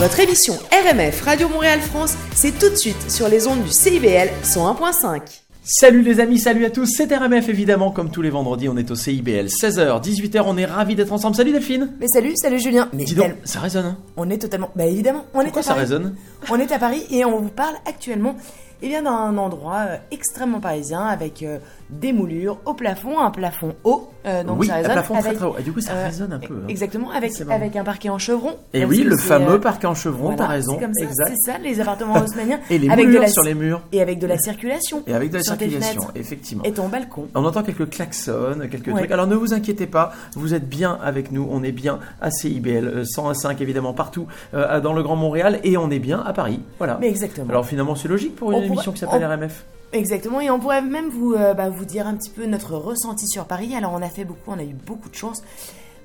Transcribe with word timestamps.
Votre 0.00 0.20
émission 0.20 0.54
RMF 0.72 1.22
Radio 1.22 1.48
Montréal 1.48 1.80
France, 1.80 2.16
c'est 2.34 2.58
tout 2.58 2.68
de 2.70 2.74
suite 2.74 3.10
sur 3.10 3.28
les 3.28 3.46
ondes 3.46 3.62
du 3.62 3.70
CIBL 3.70 4.28
101.5. 4.42 5.20
Salut 5.62 6.02
les 6.02 6.20
amis, 6.20 6.38
salut 6.38 6.64
à 6.64 6.70
tous, 6.70 6.86
c'est 6.86 7.14
RMF 7.14 7.48
évidemment, 7.48 7.90
comme 7.90 8.10
tous 8.10 8.22
les 8.22 8.30
vendredis, 8.30 8.68
on 8.68 8.76
est 8.76 8.90
au 8.90 8.94
CIBL, 8.94 9.46
16h, 9.46 10.02
18h, 10.02 10.42
on 10.46 10.56
est 10.56 10.64
ravis 10.64 10.94
d'être 10.96 11.12
ensemble. 11.12 11.36
Salut 11.36 11.52
Delphine 11.52 11.92
Mais 12.00 12.06
salut, 12.08 12.32
salut 12.36 12.58
Julien. 12.58 12.88
Mais 12.92 13.04
Dis 13.04 13.14
donc, 13.14 13.26
tel- 13.26 13.36
ça 13.44 13.60
résonne, 13.60 13.86
hein 13.86 13.98
on 14.16 14.28
est 14.30 14.38
totalement. 14.38 14.70
Bah 14.74 14.86
évidemment, 14.86 15.24
on 15.34 15.42
Pourquoi 15.42 15.60
est 15.60 15.64
à 15.64 15.68
ça 15.68 15.68
Paris. 15.74 15.80
résonne 15.82 16.14
On 16.50 16.58
est 16.58 16.72
à 16.72 16.78
Paris 16.78 17.04
et 17.10 17.24
on 17.24 17.38
vous 17.38 17.48
parle 17.50 17.74
actuellement 17.86 18.36
eh 18.82 18.88
bien, 18.88 19.02
d'un 19.02 19.36
endroit 19.36 19.80
euh, 19.88 19.96
extrêmement 20.10 20.60
parisien 20.60 21.02
avec 21.04 21.42
euh, 21.42 21.58
des 21.92 22.12
moulures 22.12 22.58
au 22.64 22.74
plafond, 22.74 23.18
un 23.20 23.30
plafond 23.30 23.74
haut. 23.84 24.10
euh, 24.26 24.44
donc 24.44 24.60
Oui, 24.60 24.66
ça 24.66 24.76
un 24.76 24.82
plafond 24.82 25.14
très 25.14 25.26
avec, 25.28 25.38
très 25.38 25.46
haut. 25.48 25.56
Et 25.58 25.62
du 25.62 25.72
coup, 25.72 25.80
ça 25.80 25.92
euh, 25.92 26.04
résonne 26.06 26.32
un 26.32 26.38
peu. 26.38 26.54
hein. 26.54 26.68
Exactement, 26.68 27.10
avec, 27.10 27.32
un 27.76 27.84
parquet 27.84 28.08
en 28.08 28.18
chevron. 28.18 28.52
Et 28.74 28.84
oui, 28.84 29.02
le 29.02 29.16
fameux 29.16 29.54
euh, 29.54 29.58
parquet 29.58 29.86
en 29.86 29.94
chevron, 29.94 30.22
voilà, 30.30 30.36
t'as 30.38 30.46
raison, 30.46 30.78
C'est 30.94 31.36
ça, 31.36 31.58
les 31.62 31.80
appartements 31.80 32.14
haussmanniens. 32.22 32.60
Et 32.70 32.78
les 32.78 32.88
avec 32.88 33.04
de 33.04 33.10
moulures 33.10 33.22
la, 33.22 33.28
sur 33.28 33.42
les 33.42 33.54
murs. 33.54 33.80
Et 33.92 34.00
avec 34.02 34.18
de 34.18 34.26
la 34.26 34.38
circulation. 34.38 35.02
Et 35.06 35.14
avec 35.14 35.30
de 35.30 35.36
la 35.38 35.42
circulation, 35.42 36.02
effectivement. 36.14 36.64
Et 36.64 36.72
ton 36.72 36.88
balcon. 36.88 37.26
On 37.34 37.44
entend 37.44 37.62
quelques 37.62 37.88
klaxons, 37.90 38.56
quelques 38.70 38.86
Ouais. 38.88 38.94
trucs. 39.00 39.10
Alors 39.10 39.26
ne 39.26 39.34
vous 39.34 39.52
inquiétez 39.54 39.86
pas, 39.86 40.12
vous 40.34 40.54
êtes 40.54 40.68
bien 40.68 40.98
avec 41.02 41.32
nous. 41.32 41.48
On 41.50 41.62
est 41.62 41.72
bien 41.72 41.98
à 42.20 42.30
CIBL 42.30 42.86
euh, 42.86 43.02
101.5 43.04 43.60
évidemment 43.62 43.92
partout 43.94 44.26
euh, 44.54 44.80
dans 44.80 44.92
le 44.92 45.02
Grand 45.02 45.16
Montréal 45.16 45.60
et 45.64 45.76
on 45.76 45.90
est 45.90 45.98
bien 45.98 46.20
à 46.20 46.32
Paris. 46.32 46.60
Voilà. 46.78 46.98
Mais 47.00 47.08
exactement. 47.08 47.48
Alors 47.50 47.66
finalement 47.66 47.94
c'est 47.94 48.08
logique 48.08 48.36
pour 48.36 48.48
On 48.48 48.52
une 48.52 48.56
pourrait- 48.58 48.66
émission 48.74 48.92
qui 48.92 48.98
s'appelle 48.98 49.24
on- 49.24 49.28
RMF. 49.28 49.64
Exactement, 49.92 50.40
et 50.40 50.50
on 50.50 50.60
pourrait 50.60 50.82
même 50.82 51.08
vous, 51.08 51.32
euh, 51.32 51.52
bah, 51.52 51.68
vous 51.68 51.84
dire 51.84 52.06
un 52.06 52.14
petit 52.14 52.30
peu 52.30 52.46
notre 52.46 52.76
ressenti 52.76 53.26
sur 53.26 53.46
Paris. 53.46 53.74
Alors 53.74 53.92
on 53.92 54.02
a 54.02 54.08
fait 54.08 54.24
beaucoup, 54.24 54.52
on 54.52 54.58
a 54.58 54.62
eu 54.62 54.74
beaucoup 54.86 55.08
de 55.08 55.16
chance 55.16 55.42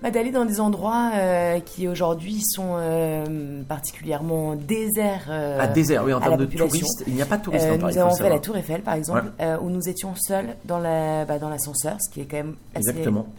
bah, 0.04 0.12
d'aller 0.12 0.32
dans 0.32 0.46
des 0.46 0.60
endroits 0.60 1.12
euh, 1.16 1.60
qui 1.60 1.88
aujourd'hui 1.88 2.42
sont 2.42 2.76
euh, 2.78 3.62
particulièrement 3.68 4.56
déserts. 4.56 5.28
euh, 5.30 5.60
à 5.60 5.68
désert, 5.68 6.04
oui, 6.06 6.14
en 6.14 6.20
termes 6.20 6.38
de 6.38 6.46
touristes, 6.46 7.04
il 7.08 7.14
n'y 7.16 7.22
a 7.22 7.26
pas 7.26 7.38
de 7.38 7.44
touristes 7.44 7.66
Euh, 7.66 7.72
dans 7.76 7.80
Paris. 7.82 7.96
nous 7.96 8.02
avons 8.02 8.16
fait 8.16 8.30
la. 8.30 8.40
Tour 8.40 8.58
Eiffel, 8.58 8.82
par 8.82 8.94
exemple, 8.94 9.32
euh, 9.42 9.58
où 9.62 9.70
nous 9.70 9.88
étions 9.90 10.14
seuls 10.16 10.56
dans 10.66 10.78
la, 10.80 11.26
bah, 11.26 11.40
dans 11.40 11.50
l'ascenseur, 11.50 11.98
ce 12.02 12.10
qui 12.14 12.22
est 12.22 12.26
quand 12.26 12.38
même 12.38 12.56
assez, 12.76 12.94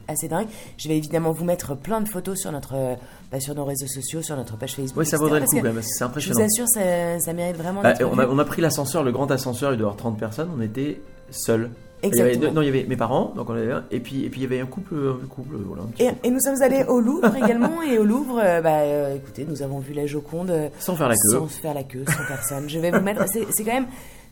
assez 0.08 0.28
dingue. 0.28 0.48
Je 0.78 0.88
vais 0.88 0.96
évidemment 0.96 1.32
vous 1.32 1.44
mettre 1.44 1.76
plein 1.76 2.00
de 2.00 2.08
photos 2.08 2.40
sur 2.40 2.50
notre, 2.50 2.74
euh, 2.74 2.94
bah, 3.30 3.38
sur 3.40 3.54
nos 3.54 3.64
réseaux 3.64 3.86
sociaux, 3.86 4.22
sur 4.22 4.36
notre 4.36 4.56
page 4.56 4.74
Facebook. 4.74 4.96
Oui, 4.98 5.06
ça 5.06 5.16
vaudrait 5.18 5.40
le 5.40 5.46
coup 5.46 5.60
même, 5.60 5.80
c'est 5.82 5.98
Je 5.98 6.04
vous 6.04 6.04
impressionnant. 6.10 6.44
assure, 6.44 6.66
ça, 6.68 7.18
ça 7.20 7.32
mérite 7.32 7.56
vraiment 7.56 7.82
Bah, 7.82 7.94
on, 8.00 8.18
a, 8.18 8.26
on 8.26 8.38
a 8.38 8.44
pris 8.44 8.62
l'ascenseur, 8.62 9.04
le 9.04 9.12
grand 9.12 9.30
ascenseur, 9.30 9.72
il 9.72 9.76
doit 9.76 9.84
y 9.84 9.90
avoir 9.90 9.96
30 9.96 10.18
personnes, 10.18 10.48
on 10.56 10.60
était 10.60 11.00
seuls. 11.30 11.70
Il 12.02 12.14
y 12.14 12.20
avait 12.20 12.30
Exactement. 12.34 12.50
deux- 12.52 12.54
non, 12.56 12.62
il 12.62 12.66
y 12.66 12.68
avait 12.68 12.84
mes 12.88 12.96
parents, 12.96 13.32
donc 13.34 13.48
on 13.50 13.54
avait 13.54 13.72
un, 13.72 13.84
et 13.90 14.00
puis, 14.00 14.24
et 14.24 14.28
puis 14.28 14.40
il 14.40 14.44
y 14.44 14.46
avait 14.46 14.60
un 14.60 14.66
couple, 14.66 14.94
un 15.22 15.26
couple, 15.26 15.56
voilà, 15.66 15.82
un 15.82 15.86
petit 15.86 16.02
Et, 16.04 16.08
couple. 16.08 16.26
et 16.26 16.30
nous 16.30 16.40
sommes 16.40 16.60
allés 16.62 16.84
au 16.84 17.00
Louvre 17.00 17.34
également, 17.36 17.82
et 17.82 17.98
au 17.98 18.04
Louvre, 18.04 18.38
euh, 18.42 18.60
bah, 18.60 18.80
euh, 18.80 19.16
écoutez, 19.16 19.46
nous 19.48 19.62
avons 19.62 19.78
vu 19.78 19.94
la 19.94 20.06
Joconde 20.06 20.50
euh, 20.50 20.68
sans 20.78 20.94
faire 20.94 21.08
la 21.08 21.14
queue. 21.14 21.38
sans 21.38 21.46
faire 21.46 21.74
la 21.74 21.82
queue, 21.84 22.04
sans 22.06 22.24
personne. 22.28 22.68
Je 22.68 22.78
vais 22.78 22.90
vous 22.90 23.00
mettre, 23.00 23.24
c'est 23.32 23.64
quand 23.64 23.72
même, 23.72 23.86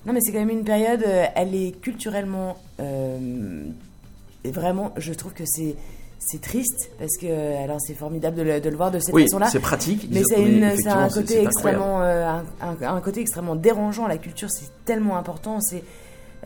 non 0.06 0.12
mais 0.12 0.20
c'est 0.22 0.30
quand 0.32 0.40
même 0.40 0.50
une 0.50 0.64
période, 0.64 1.02
euh, 1.06 1.24
elle 1.34 1.54
est 1.54 1.72
culturellement, 1.80 2.56
et 4.44 4.50
vraiment, 4.50 4.92
je 4.96 5.12
trouve 5.12 5.32
que 5.32 5.44
c'est 5.46 5.74
c'est 6.26 6.40
triste 6.40 6.90
parce 6.98 7.18
que, 7.18 7.26
alors 7.62 7.78
c'est 7.82 7.92
formidable 7.92 8.34
de 8.36 8.42
le, 8.42 8.58
de 8.60 8.70
le 8.70 8.76
voir 8.76 8.90
de 8.90 8.98
cette 8.98 9.14
Oui, 9.14 9.24
façon-là. 9.24 9.46
c'est 9.48 9.60
pratique. 9.60 10.08
Mais 10.10 10.22
c'est 10.24 10.88
un 10.88 11.08
côté 11.10 11.42
extrêmement, 11.42 12.00
euh, 12.02 12.26
un, 12.26 12.44
un- 12.62 12.94
un 12.96 13.00
côté 13.02 13.20
extrêmement 13.20 13.56
dérangeant. 13.56 14.06
La 14.06 14.16
culture, 14.16 14.48
c'est 14.50 14.68
tellement 14.86 15.18
important. 15.18 15.60
C'est, 15.60 15.82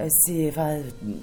c'est, 0.09 0.49
enfin, 0.49 0.79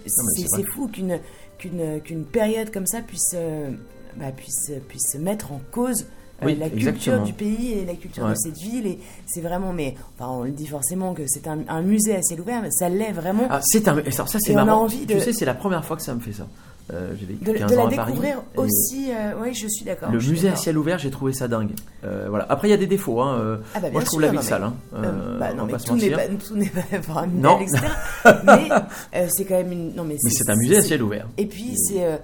c'est, 0.05 0.63
fou 0.73 0.87
qu'une, 0.87 1.19
qu'une, 1.57 2.01
qu'une 2.01 2.25
période 2.25 2.71
comme 2.71 2.85
ça 2.85 3.01
puisse, 3.01 3.31
euh, 3.35 3.71
bah, 4.17 4.31
puisse, 4.35 4.71
puisse 4.87 5.15
mettre 5.15 5.51
en 5.51 5.61
cause. 5.71 6.05
euh, 6.41 6.45
Oui, 6.47 6.55
la 6.55 6.69
culture 6.69 6.89
exactement. 6.89 7.23
du 7.25 7.33
pays 7.33 7.71
et 7.73 7.85
la 7.85 7.93
culture 7.95 8.23
Ouais. 8.25 8.31
de 8.31 8.35
cette 8.37 8.57
ville 8.57 8.87
et 8.87 8.99
c'est 9.25 9.39
vraiment 9.41 9.71
mais 9.71 9.95
enfin 10.17 10.29
on 10.31 10.43
le 10.43 10.51
dit 10.51 10.67
forcément 10.67 11.13
que 11.13 11.23
c'est 11.27 11.47
un, 11.47 11.59
un 11.69 11.81
musée 11.81 12.15
à 12.15 12.21
ciel 12.21 12.41
ouvert 12.41 12.61
mais 12.61 12.71
ça 12.71 12.89
l'est 12.89 13.13
vraiment 13.13 13.47
Ah, 13.49 13.61
c'est 13.63 13.87
un. 13.87 14.03
ça, 14.11 14.25
c'est 14.39 14.53
marrant. 14.53 14.83
envie 14.83 15.05
Tu 15.05 15.19
sais, 15.21 15.31
c'est 15.31 15.45
la 15.45 15.53
première 15.53 15.85
fois 15.85 15.95
que 15.95 16.03
ça 16.03 16.13
me 16.13 16.19
fait 16.19 16.33
ça. 16.33 16.45
Euh, 16.93 17.15
J'ai 17.19 17.25
vécu 17.25 17.43
de, 17.43 17.51
15 17.53 17.71
de 17.71 17.77
ans 17.77 17.87
la 17.87 17.93
à 17.93 17.95
Paris. 17.95 18.11
découvrir 18.11 18.43
et 18.53 18.59
aussi 18.59 19.09
euh, 19.09 19.33
oui 19.41 19.55
je 19.55 19.67
suis 19.67 19.83
d'accord 19.83 20.11
Le 20.11 20.19
je 20.19 20.29
musée 20.29 20.49
à 20.49 20.55
ciel 20.55 20.77
ouvert, 20.77 20.99
j'ai 20.99 21.09
trouvé 21.09 21.33
ça 21.33 21.47
dingue. 21.47 21.71
Euh, 22.03 22.27
voilà. 22.29 22.45
Après, 22.47 22.67
il 22.67 22.71
y 22.71 22.75
a 22.75 22.77
des 22.77 22.85
défauts. 22.85 23.21
Hein. 23.21 23.59
Ah 23.73 23.79
bah, 23.79 23.89
Moi, 23.91 24.01
je 24.01 24.05
trouve 24.05 24.19
sûr, 24.19 24.27
la 24.27 24.31
ville 24.31 24.43
sale. 24.43 24.63
Hein. 24.63 24.75
Bah, 24.93 25.49
on 25.53 25.55
non, 25.55 25.65
mais 25.65 25.71
pas 25.73 25.79
tout 25.79 25.95
n'est 25.95 26.11
pas, 26.11 26.27
tout 26.27 26.55
n'est 26.55 26.69
pas 26.69 27.01
formidable, 27.01 27.41
Non. 27.41 27.59
mais 28.45 29.27
c'est 29.29 29.45
quand 29.45 29.55
même 29.55 29.71
une. 29.71 29.95
Non, 29.95 30.03
mais 30.03 30.17
c'est 30.19 30.47
un 30.49 30.55
musée 30.55 30.77
à 30.77 30.81
ciel 30.83 31.01
ouvert. 31.01 31.27
Et 31.37 31.47
puis 31.47 31.75
c'est. 31.75 32.19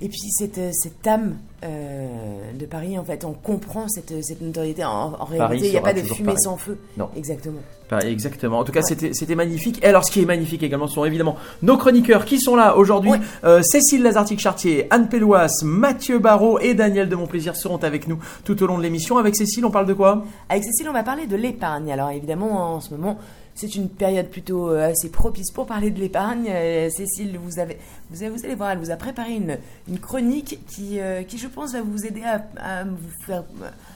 et 0.00 0.08
puis 0.08 0.30
cette, 0.30 0.60
cette 0.72 1.04
âme 1.06 1.38
euh, 1.64 2.52
de 2.58 2.66
Paris, 2.66 2.98
en 2.98 3.04
fait, 3.04 3.24
on 3.24 3.32
comprend 3.32 3.88
cette, 3.88 4.24
cette 4.24 4.40
notoriété. 4.40 4.84
En, 4.84 5.12
en 5.18 5.24
réalité, 5.24 5.66
il 5.66 5.70
n'y 5.70 5.76
a 5.76 5.80
pas 5.82 5.92
de 5.94 6.00
fumée 6.00 6.32
Paris. 6.32 6.40
sans 6.42 6.56
feu. 6.56 6.78
Non. 6.96 7.08
Exactement. 7.16 7.60
Exactement. 8.06 8.58
En 8.60 8.64
tout 8.64 8.72
cas, 8.72 8.80
c'était 8.80 9.12
c'était 9.12 9.34
magnifique. 9.34 9.78
Et 9.82 9.86
alors, 9.86 10.02
ce 10.02 10.10
qui 10.10 10.22
est 10.22 10.24
magnifique 10.24 10.62
également, 10.62 10.86
ce 10.86 10.94
sont 10.94 11.04
évidemment 11.04 11.36
nos 11.60 11.76
chroniqueurs 11.76 12.24
qui 12.24 12.40
sont 12.40 12.56
là 12.56 12.76
aujourd'hui. 12.78 13.10
Ouais. 13.10 13.20
Euh, 13.44 13.60
Cécile 13.62 14.02
Lazartique-Chartier, 14.02 14.86
Anne 14.90 15.10
Péloas, 15.10 15.60
Mathieu 15.62 16.18
Barrault 16.18 16.58
et 16.58 16.72
Daniel 16.72 17.10
de 17.10 17.16
Montplaisir 17.16 17.54
seront 17.54 17.76
avec 17.76 18.08
nous 18.08 18.18
tout 18.44 18.62
au 18.62 18.66
long 18.66 18.78
de 18.78 18.82
l'émission. 18.82 19.18
Avec 19.18 19.36
Cécile, 19.36 19.66
on 19.66 19.70
parle 19.70 19.84
de 19.86 19.92
quoi? 19.92 20.24
Avec 20.48 20.64
Cécile, 20.64 20.88
on 20.88 20.94
va 20.94 21.02
parler 21.02 21.26
de 21.26 21.36
l'épargne. 21.36 21.92
Alors 21.92 22.10
évidemment, 22.10 22.76
en 22.76 22.80
ce 22.80 22.94
moment, 22.94 23.18
c'est 23.54 23.74
une 23.74 23.88
période 23.88 24.28
plutôt 24.28 24.70
euh, 24.70 24.90
assez 24.90 25.10
propice 25.10 25.50
pour 25.52 25.66
parler 25.66 25.90
de 25.90 26.00
l'épargne. 26.00 26.46
Euh, 26.48 26.88
Cécile, 26.90 27.38
vous 27.38 27.58
avez, 27.58 27.78
vous, 28.10 28.22
avez- 28.22 28.30
vous 28.30 28.44
allez 28.44 28.54
voir, 28.54 28.70
elle 28.70 28.78
vous 28.78 28.90
a 28.90 28.96
préparé 28.96 29.34
une, 29.34 29.58
chronique 29.98 30.58
qui, 30.66 31.00
euh, 31.00 31.22
qui, 31.22 31.38
je 31.38 31.48
pense, 31.48 31.72
va 31.72 31.82
vous 31.82 32.06
aider 32.06 32.22
à, 32.22 32.84
vous 32.84 33.26
faire, 33.26 33.44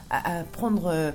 à, 0.09 0.43
prendre, 0.51 1.11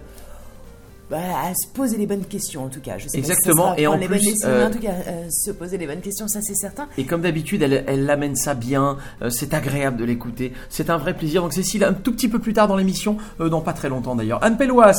bah, 1.10 1.18
à 1.44 1.54
se 1.54 1.66
poser 1.66 1.98
les 1.98 2.06
bonnes 2.06 2.24
questions 2.24 2.64
en 2.64 2.68
tout 2.68 2.80
cas. 2.80 2.96
Je 2.98 3.08
sais 3.08 3.18
pas 3.18 3.24
si 3.24 3.28
ça 3.28 3.32
Exactement, 3.34 3.74
et 3.76 3.86
en 3.86 3.96
les 3.96 4.06
plus, 4.06 4.16
décisions, 4.18 4.48
euh, 4.48 4.66
en 4.66 4.70
tout 4.70 4.78
cas, 4.78 4.92
euh, 5.08 5.28
se 5.30 5.50
poser 5.50 5.76
les 5.78 5.86
bonnes 5.86 6.00
questions, 6.00 6.26
ça 6.28 6.40
c'est 6.40 6.54
certain. 6.54 6.88
Et 6.96 7.04
comme 7.04 7.20
d'habitude, 7.22 7.62
elle, 7.62 7.84
elle 7.86 8.08
amène 8.10 8.34
ça 8.36 8.54
bien. 8.54 8.96
euh, 9.20 9.28
c'est 9.30 9.52
agréable 9.54 9.96
de 9.98 10.04
l'écouter. 10.04 10.52
C'est 10.70 10.88
un 10.90 10.96
vrai 10.96 11.14
plaisir. 11.14 11.42
Donc 11.42 11.52
Cécile, 11.52 11.84
un 11.84 11.92
tout 11.92 12.12
petit 12.12 12.28
peu 12.28 12.38
plus 12.38 12.52
tard 12.54 12.68
dans 12.68 12.76
l'émission, 12.76 13.16
euh, 13.40 13.48
dans 13.48 13.60
pas 13.60 13.72
très 13.72 13.88
longtemps 13.88 14.14
d'ailleurs, 14.14 14.42
Anne 14.42 14.56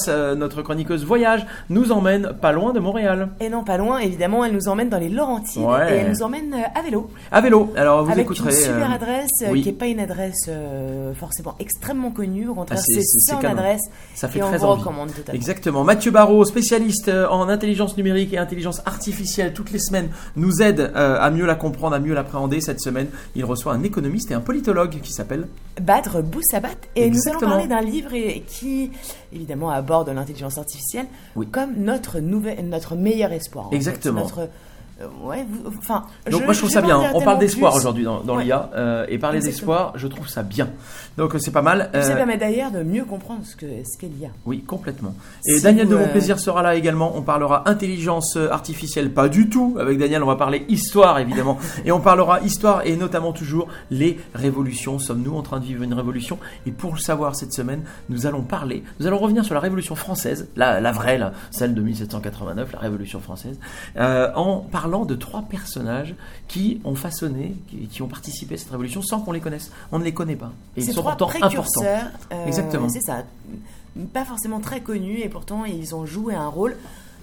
euh, 0.08 0.36
notre 0.36 0.62
chroniqueuse 0.62 1.04
voyage, 1.06 1.46
nous 1.70 1.92
emmène 1.92 2.34
pas 2.42 2.52
loin 2.52 2.74
de 2.74 2.80
Montréal. 2.80 3.30
Et 3.40 3.50
non, 3.50 3.64
pas 3.64 3.78
loin, 3.78 3.98
évidemment, 4.00 4.44
elle 4.46 4.54
nous 4.54 4.68
emmène 4.68 4.90
dans 4.90 5.00
les 5.00 5.10
Laurentides 5.10 5.64
Ouais. 5.64 5.92
et 5.94 5.96
elle 6.02 6.10
nous 6.12 6.22
emmène 6.24 6.54
à 6.76 6.82
vélo. 6.82 7.10
À 7.32 7.42
vélo. 7.42 7.72
Alors 7.76 8.04
vous 8.04 8.12
avec 8.12 8.26
écouterez. 8.26 8.50
une 8.50 8.56
super 8.56 8.92
adresse 8.92 9.32
oui. 9.50 9.62
qui 9.62 9.70
n'est 9.70 9.74
pas 9.78 9.88
une 9.88 10.00
adresse 10.00 10.50
forcément 11.16 11.56
extrêmement 11.60 12.12
connue. 12.12 12.48
Au 12.50 12.54
contraire, 12.56 12.80
Ah, 12.82 12.86
c'est- 12.86 13.02
son 13.32 13.38
adresse 13.46 13.82
Ça 14.16 14.28
fait 14.28 14.40
et 14.40 14.44
on 14.44 14.48
très 14.50 14.58
vous 14.58 14.66
envie. 14.66 14.82
recommande 14.82 15.14
totalement. 15.14 15.34
Exactement. 15.40 15.84
Mathieu 15.84 16.03
Barrault, 16.12 16.46
spécialiste 16.46 17.08
euh, 17.10 17.28
en 17.30 17.50
intelligence 17.50 17.98
numérique 17.98 18.34
et 18.34 18.38
intelligence 18.38 18.82
artificielle, 18.86 19.54
toutes 19.54 19.72
les 19.72 19.80
semaines, 19.80 20.10
nous 20.36 20.62
aide 20.62 20.80
euh, 20.96 21.18
à 21.20 21.30
mieux 21.32 21.46
la 21.46 21.56
comprendre, 21.56 21.96
à 21.96 22.00
mieux 22.00 22.14
l'appréhender. 22.14 22.62
Cette 22.62 22.80
semaine, 22.82 23.08
il 23.36 23.46
reçoit 23.46 23.74
un 23.74 23.84
économiste 23.84 24.32
et 24.32 24.34
un 24.34 24.40
politologue 24.42 25.00
qui 25.02 25.12
s'appelle. 25.14 25.48
Badr 25.82 26.22
Boussabat. 26.24 26.70
Et 26.96 27.10
nous 27.10 27.20
allons 27.30 27.40
parler 27.40 27.68
d'un 27.68 27.82
livre 27.82 28.14
et- 28.14 28.44
qui, 28.48 28.92
évidemment, 29.34 29.70
aborde 29.72 30.10
l'intelligence 30.10 30.58
artificielle 30.58 31.08
Oui. 31.36 31.48
comme 31.52 31.76
notre, 31.78 32.20
notre 32.20 32.96
meilleur 32.96 33.32
espoir. 33.32 33.68
en 33.68 33.70
fait. 33.72 33.76
Exactement. 33.76 34.22
Notre, 34.22 34.50
ouais, 35.24 35.46
vous- 35.50 35.70
enfin, 35.78 36.06
Donc 36.32 36.44
moi 36.46 36.54
je 36.54 36.60
trouve 36.60 36.70
ça 36.70 36.82
bien. 36.82 37.02
On 37.14 37.22
parle 37.22 37.40
d'espoir 37.40 37.76
aujourd'hui 37.76 38.04
dans, 38.04 38.22
dans 38.22 38.38
Ouais. 38.38 38.44
l'IA 38.46 38.70
euh, 38.76 39.06
et 39.10 39.18
parler 39.18 39.40
d'espoir, 39.40 39.94
je 39.96 40.08
trouve 40.08 40.28
ça 40.28 40.44
bien. 40.44 40.70
Donc 41.18 41.36
euh, 41.36 41.40
c'est 41.40 41.52
pas 41.52 41.62
mal. 41.62 41.90
Ça 41.94 42.00
Euh, 42.00 42.16
permet 42.16 42.38
d'ailleurs 42.38 42.72
de 42.72 42.84
mieux 42.84 43.04
comprendre 43.06 43.42
ce 43.46 43.56
que 43.56 43.66
ce 43.86 43.98
qu'il 43.98 44.18
y 44.20 44.26
a. 44.26 44.30
Oui, 44.46 44.62
complètement. 44.64 45.14
Et 45.46 45.58
Si 45.58 45.64
Daniel 45.64 45.86
vous, 45.88 45.92
de 45.94 45.98
euh, 45.98 46.02
Montplaisir 46.06 46.40
sera 46.40 46.62
là 46.62 46.76
également. 46.76 47.14
On 47.16 47.22
parlera 47.22 47.70
intelligence 47.70 48.36
euh, 48.38 48.50
artificielle, 48.52 49.12
pas 49.12 49.30
du 49.30 49.50
tout. 49.50 49.76
Avec 49.80 49.98
Daniel, 50.00 50.24
on 50.24 50.28
va 50.28 50.36
parler 50.36 50.66
histoire 50.70 51.20
évidemment. 51.20 51.58
et 51.86 51.92
on 51.92 52.00
parlera 52.00 52.42
histoire 52.42 52.86
et 52.86 52.96
notamment 52.96 53.32
toujours 53.34 53.68
les 53.92 54.20
révolutions. 54.34 55.00
Sommes-nous 55.00 55.36
en 55.36 55.42
train 55.42 55.60
de 55.60 55.66
vivre 55.66 55.84
une 55.84 55.94
révolution? 55.94 56.38
Et 56.66 56.72
pour 56.72 56.94
le 56.94 57.00
savoir 57.00 57.36
cette 57.36 57.54
semaine, 57.54 57.82
nous 58.10 58.26
allons 58.26 58.42
parler, 58.44 58.84
nous 59.00 59.08
allons 59.08 59.18
revenir 59.20 59.44
sur 59.46 59.54
la 59.54 59.60
révolution 59.60 59.96
française, 59.96 60.48
la, 60.56 60.80
la 60.80 60.92
vraie, 60.92 61.18
là, 61.18 61.34
celle 61.52 61.74
de 61.74 61.82
1789, 61.82 62.72
la 62.74 62.80
révolution 62.80 63.20
française, 63.20 63.60
euh, 63.98 64.32
en 64.36 64.58
parlant 64.60 64.83
de 64.84 65.16
trois 65.16 65.42
personnages 65.44 66.16
qui 66.48 66.82
ont 66.84 66.96
façonné, 66.96 67.56
qui, 67.68 67.88
qui 67.88 68.02
ont 68.02 68.08
participé 68.08 68.56
à 68.56 68.58
cette 68.58 68.70
révolution 68.70 69.02
sans 69.02 69.22
qu'on 69.22 69.32
les 69.32 69.40
connaisse. 69.40 69.72
On 69.92 70.00
ne 70.00 70.04
les 70.04 70.14
connaît 70.14 70.36
pas. 70.36 70.52
Et 70.76 70.82
ils 70.82 70.86
sont 70.86 71.02
trois 71.02 71.16
pourtant 71.16 71.30
importants. 71.30 71.48
précurseurs, 71.48 72.12
euh, 72.32 72.46
Exactement. 72.46 72.90
C'est 72.90 73.02
ça. 73.02 73.24
Pas 74.14 74.26
forcément 74.26 74.60
très 74.60 74.82
connus 74.82 75.20
et 75.20 75.30
pourtant 75.30 75.66
ils 75.66 75.96
ont 75.96 76.06
joué 76.06 76.36
un 76.36 76.48
rôle. 76.48 76.76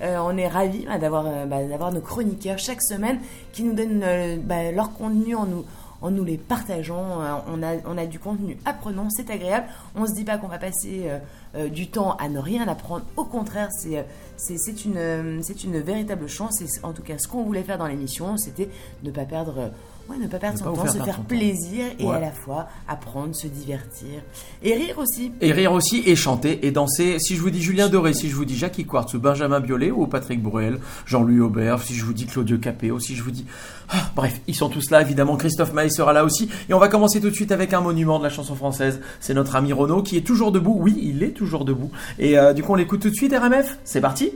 Euh, 0.03 0.19
on 0.25 0.37
est 0.39 0.49
ravis 0.49 0.87
bah, 0.87 0.99
d'avoir 0.99 1.27
euh, 1.27 1.45
bah, 1.45 1.63
d'avoir 1.65 1.93
nos 1.93 2.01
chroniqueurs 2.01 2.59
chaque 2.59 2.83
semaine 2.83 3.19
qui 3.53 3.63
nous 3.63 3.75
donnent 3.75 4.41
bah, 4.45 4.73
leur 4.73 4.93
contenu 4.93 5.35
en 5.35 5.45
nous 5.45 5.65
en 6.03 6.11
nous 6.11 6.25
les 6.25 6.39
partageant. 6.39 7.21
Euh, 7.21 7.79
on, 7.85 7.99
a, 7.99 8.07
du 8.07 8.19
contenu 8.19 8.57
apprenant, 8.65 9.09
c'est 9.11 9.31
agréable. 9.31 9.67
On 9.95 10.07
se 10.07 10.15
dit 10.15 10.25
pas 10.25 10.39
qu'on 10.39 10.49
va 10.49 10.59
passer 10.59 11.03
euh, 11.05 11.19
euh, 11.57 11.69
du 11.69 11.89
temps 11.89 12.17
à 12.17 12.29
ne 12.29 12.39
rien 12.39 12.67
apprendre. 12.69 13.05
Au 13.17 13.25
contraire, 13.25 13.69
c'est 13.73 14.85
une, 14.85 15.81
véritable 15.81 16.29
chance. 16.29 16.63
En 16.83 16.93
tout 16.93 17.03
cas, 17.03 17.19
ce 17.19 17.29
qu'on 17.29 17.45
voulait 17.45 17.63
faire 17.63 17.79
dans 17.79 17.87
l'émission, 17.87 18.37
c'était 18.37 18.69
ne 19.03 19.11
pas 19.11 19.25
perdre. 19.25 19.71
Ouais, 20.09 20.17
ne 20.19 20.27
pas 20.27 20.39
perdre 20.39 20.59
Ne 20.59 20.65
son 20.65 20.71
pas 20.71 20.77
temps, 20.77 20.83
faire 20.83 20.93
se 20.93 20.99
faire 21.05 21.17
temps. 21.17 21.23
plaisir 21.23 21.85
et 21.99 22.05
Ouais. 22.05 22.17
à 22.17 22.21
la 22.21 22.33
fois 22.33 22.67
apprendre, 22.89 23.35
se 23.35 23.47
divertir 23.47 24.23
et 24.63 24.75
rire 24.75 24.99
aussi. 24.99 25.31
Et 25.41 25.53
rire 25.53 25.73
aussi, 25.73 26.03
et 26.07 26.17
chanter, 26.17 26.67
et 26.67 26.71
danser. 26.73 27.19
Si 27.21 27.37
je 27.37 27.41
vous 27.41 27.51
dis 27.51 27.63
Julien 27.63 27.89
Doré, 27.89 28.13
si 28.13 28.29
je 28.29 28.35
vous 28.35 28.45
dis 28.45 28.57
Jackie 28.57 28.85
Quartz, 28.85 29.15
ou 29.15 29.21
Benjamin 29.21 29.61
Biolay, 29.61 29.91
ou 29.93 30.07
Patrick 30.09 30.43
Bruel, 30.43 30.79
Jean-Louis 31.07 31.41
Aubert, 31.41 31.81
si 31.83 31.95
je 31.95 32.05
vous 32.05 32.13
dis 32.13 32.27
Claudio 32.27 32.59
Capéo, 32.59 32.99
si 32.99 33.15
je 33.15 33.23
vous 33.23 33.31
dis... 33.31 33.47
Ah, 33.93 34.11
bref, 34.17 34.41
ils 34.47 34.55
sont 34.55 34.69
tous 34.69 34.91
là, 34.91 35.01
évidemment. 35.01 35.37
Christophe 35.37 35.73
Maé 35.73 35.91
sera 35.91 36.13
là 36.13 36.25
aussi. 36.25 36.49
Et 36.69 36.75
on 36.75 36.79
va 36.79 36.89
commencer 36.89 37.21
tout 37.21 37.31
de 37.31 37.35
suite 37.35 37.53
avec 37.53 37.73
un 37.73 37.81
monument 37.81 38.19
de 38.19 38.25
la 38.25 38.31
chanson 38.31 38.55
française. 38.55 39.01
C'est 39.21 39.35
notre 39.35 39.57
ami 39.57 39.73
Renaud, 39.73 40.03
qui 40.03 40.17
est 40.17 40.21
toujours 40.27 40.53
debout. 40.53 40.77
Oui, 40.79 40.99
il 41.03 41.23
est 41.23 41.31
toujours 41.33 41.65
debout. 41.65 41.91
Et 42.19 42.39
euh, 42.39 42.53
du 42.53 42.63
coup, 42.63 42.73
on 42.73 42.77
l'écoute 42.77 43.01
tout 43.01 43.11
de 43.11 43.15
suite, 43.15 43.33
RMF. 43.37 43.79
C'est 43.85 44.01
parti 44.01 44.31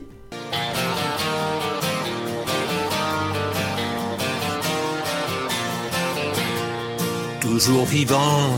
toujours 7.55 7.85
vivant, 7.85 8.51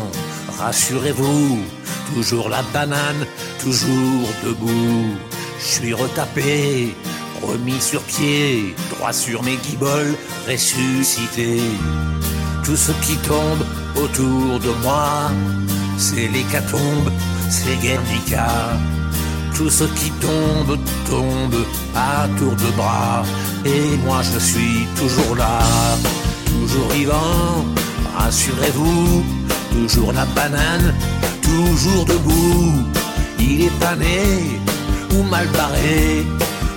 rassurez-vous, 0.58 1.58
toujours 2.14 2.48
la 2.48 2.62
banane, 2.72 3.26
toujours 3.62 4.28
debout. 4.42 5.18
Je 5.60 5.64
suis 5.64 5.92
retapé, 5.92 6.94
remis 7.42 7.78
sur 7.78 8.00
pied, 8.00 8.74
droit 8.88 9.12
sur 9.12 9.42
mes 9.42 9.56
guiboles, 9.56 10.14
ressuscité. 10.48 11.60
Tout 12.64 12.76
ce 12.86 12.92
qui 13.04 13.16
tombe 13.18 13.62
autour 13.96 14.60
de 14.60 14.72
moi, 14.82 15.30
c'est 15.98 16.28
l'hécatombe, 16.28 17.12
c'est 17.50 17.76
Guernica. 17.82 18.48
Tout 19.54 19.68
ce 19.68 19.84
qui 19.84 20.10
tombe, 20.26 20.78
tombe 21.06 21.60
à 21.94 22.28
tour 22.38 22.52
de 22.52 22.70
bras. 22.78 23.24
Et 23.66 23.98
moi 24.06 24.22
je 24.22 24.38
suis 24.38 24.86
toujours 24.96 25.36
là, 25.36 25.60
toujours 26.46 26.88
vivant, 26.88 27.66
rassurez-vous, 28.16 29.24
toujours 29.72 30.12
la 30.12 30.24
banane, 30.26 30.94
toujours 31.42 32.04
debout. 32.04 32.72
Il 33.38 33.62
est 33.62 33.78
pané 33.80 34.60
ou 35.14 35.22
mal 35.24 35.46
barré, 35.48 36.26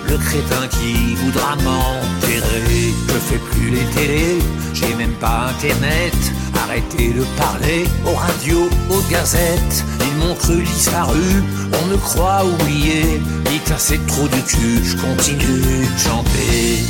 le 0.08 0.16
crétin 0.16 0.66
qui 0.68 1.14
voudra 1.16 1.56
m'enterrer. 1.56 2.94
Je 3.08 3.18
fais 3.28 3.40
plus 3.50 3.70
les 3.70 3.86
télés, 3.94 4.38
j'ai 4.74 4.94
même 4.94 5.14
pas 5.14 5.50
internet. 5.50 6.14
Arrêtez 6.62 7.12
de 7.12 7.24
parler 7.36 7.84
aux 8.06 8.14
radios, 8.14 8.68
aux 8.90 9.10
gazettes. 9.10 9.84
Ils 10.00 10.16
m'ont 10.18 10.34
cru 10.34 10.62
disparu, 10.62 11.42
on 11.82 11.86
me 11.86 11.96
croit 11.96 12.44
oublié. 12.44 13.20
Ils 13.52 13.60
c'est 13.78 14.04
trop 14.06 14.28
du 14.28 14.42
cul, 14.42 14.80
je 14.84 14.96
continue 14.96 15.86
de 15.86 15.98
chanter. 15.98 16.84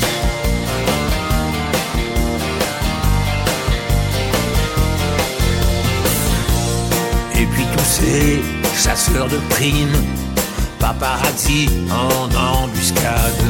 Et 7.90 8.02
puis 8.02 8.42
tous 8.62 8.70
ces 8.76 8.82
chasseurs 8.82 9.28
de 9.28 9.38
primes, 9.50 10.04
paparazzi 10.78 11.68
en 11.90 12.62
embuscade, 12.62 13.44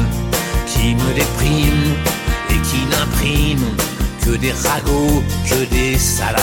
qui 0.67 0.95
me 0.95 1.13
dépriment 1.13 1.95
et 2.49 2.59
qui 2.67 2.85
n'impriment 2.89 3.75
que 4.23 4.31
des 4.37 4.51
ragots, 4.51 5.23
que 5.47 5.65
des 5.73 5.97
salades. 5.97 6.41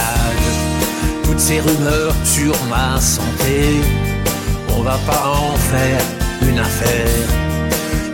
Toutes 1.24 1.40
ces 1.40 1.60
rumeurs 1.60 2.14
sur 2.24 2.54
ma 2.66 3.00
santé, 3.00 3.80
on 4.76 4.82
va 4.82 4.98
pas 5.06 5.24
en 5.26 5.56
faire 5.56 6.00
une 6.42 6.58
affaire. 6.58 7.28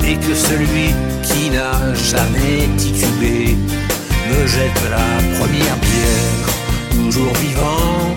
Et 0.06 0.16
que 0.16 0.34
celui 0.34 0.94
qui 1.22 1.50
n'a 1.50 1.94
jamais 1.94 2.68
titubé 2.76 3.56
me 4.30 4.46
jette 4.46 4.82
la 4.90 5.38
première 5.38 5.76
bière. 5.76 6.46
Toujours 6.90 7.32
vivant, 7.34 8.16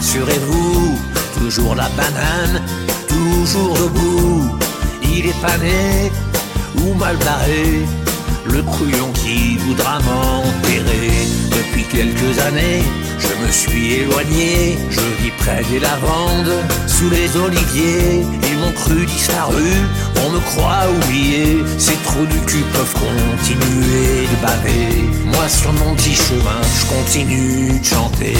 rassurez-vous. 0.00 0.98
Toujours 1.38 1.74
la 1.74 1.88
banane, 1.90 2.62
toujours 3.06 3.74
debout. 3.76 4.58
Il 5.02 5.26
est 5.26 5.40
pané 5.42 6.10
ou 6.78 6.94
mal 6.94 7.16
barré. 7.18 7.84
Le 8.46 8.62
couillon 8.62 9.10
qui 9.12 9.58
voudra 9.58 9.98
m'enterrer. 9.98 11.12
Depuis 11.50 11.84
quelques 11.84 12.38
années, 12.48 12.82
je 13.18 13.32
me 13.42 13.50
suis 13.52 13.92
éloigné. 14.00 14.78
Je 14.90 15.04
vis 15.22 15.34
près 15.42 15.62
des 15.70 15.80
lavandes, 15.80 16.54
sous 16.86 17.10
les 17.10 17.36
oliviers. 17.36 18.24
Ils 18.50 18.58
m'ont 18.58 18.72
cru 18.72 19.04
disparu, 19.04 19.70
on 20.24 20.30
me 20.30 20.40
croit 20.50 20.86
oublié. 20.96 21.62
Ces 21.78 21.98
trous 22.06 22.26
du 22.26 22.40
cul 22.46 22.64
peuvent 22.72 22.96
continuer 23.06 24.26
de 24.32 24.36
baver. 24.46 24.88
Moi, 25.26 25.46
sur 25.48 25.72
mon 25.74 25.94
petit 25.94 26.14
chemin, 26.14 26.60
je 26.78 26.86
continue 26.86 27.78
de 27.78 27.84
chanter. 27.84 28.36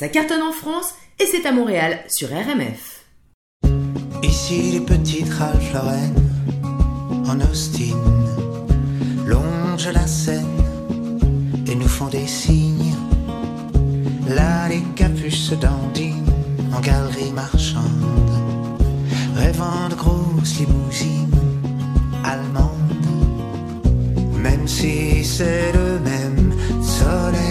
Ça 0.00 0.08
cartonne 0.08 0.40
en 0.40 0.52
France 0.52 0.94
et 1.18 1.26
c'est 1.26 1.44
à 1.44 1.52
Montréal 1.52 2.00
sur 2.08 2.28
RMF. 2.30 3.04
Ici 4.22 4.72
les 4.72 4.80
petites 4.80 5.28
Ralph 5.28 5.74
Lauren 5.74 6.14
en 7.26 7.38
Austin 7.42 7.98
longent 9.26 9.92
la 9.92 10.06
Seine 10.06 11.20
et 11.66 11.74
nous 11.74 11.86
font 11.86 12.06
des 12.06 12.26
signes. 12.26 12.94
Là 14.26 14.68
les 14.70 14.80
capuces 14.96 15.52
dandinent 15.60 16.24
en 16.74 16.80
galerie 16.80 17.32
marchande, 17.32 18.80
rêvant 19.36 19.90
de 19.90 19.96
grosses 19.96 20.60
limousines 20.60 21.28
allemandes. 22.24 22.72
Même 24.34 24.66
si 24.66 25.22
c'est 25.22 25.72
le 25.74 25.98
même 25.98 26.54
soleil, 26.80 27.49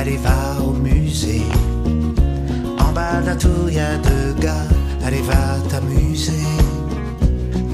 allez 0.00 0.16
va 0.16 0.62
au 0.62 0.72
musée. 0.72 1.42
En 2.78 2.92
bas 2.92 3.20
de 3.20 3.26
la 3.26 3.36
tour, 3.36 3.70
y 3.70 3.78
a 3.78 3.96
deux 3.98 4.32
gars, 4.40 4.68
allez 5.04 5.20
va 5.22 5.58
t'amuser. 5.68 6.46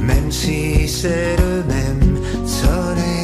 Même 0.00 0.30
si 0.32 0.88
c'est 0.88 1.36
le 1.36 1.62
même 1.74 2.18
soleil. 2.44 3.15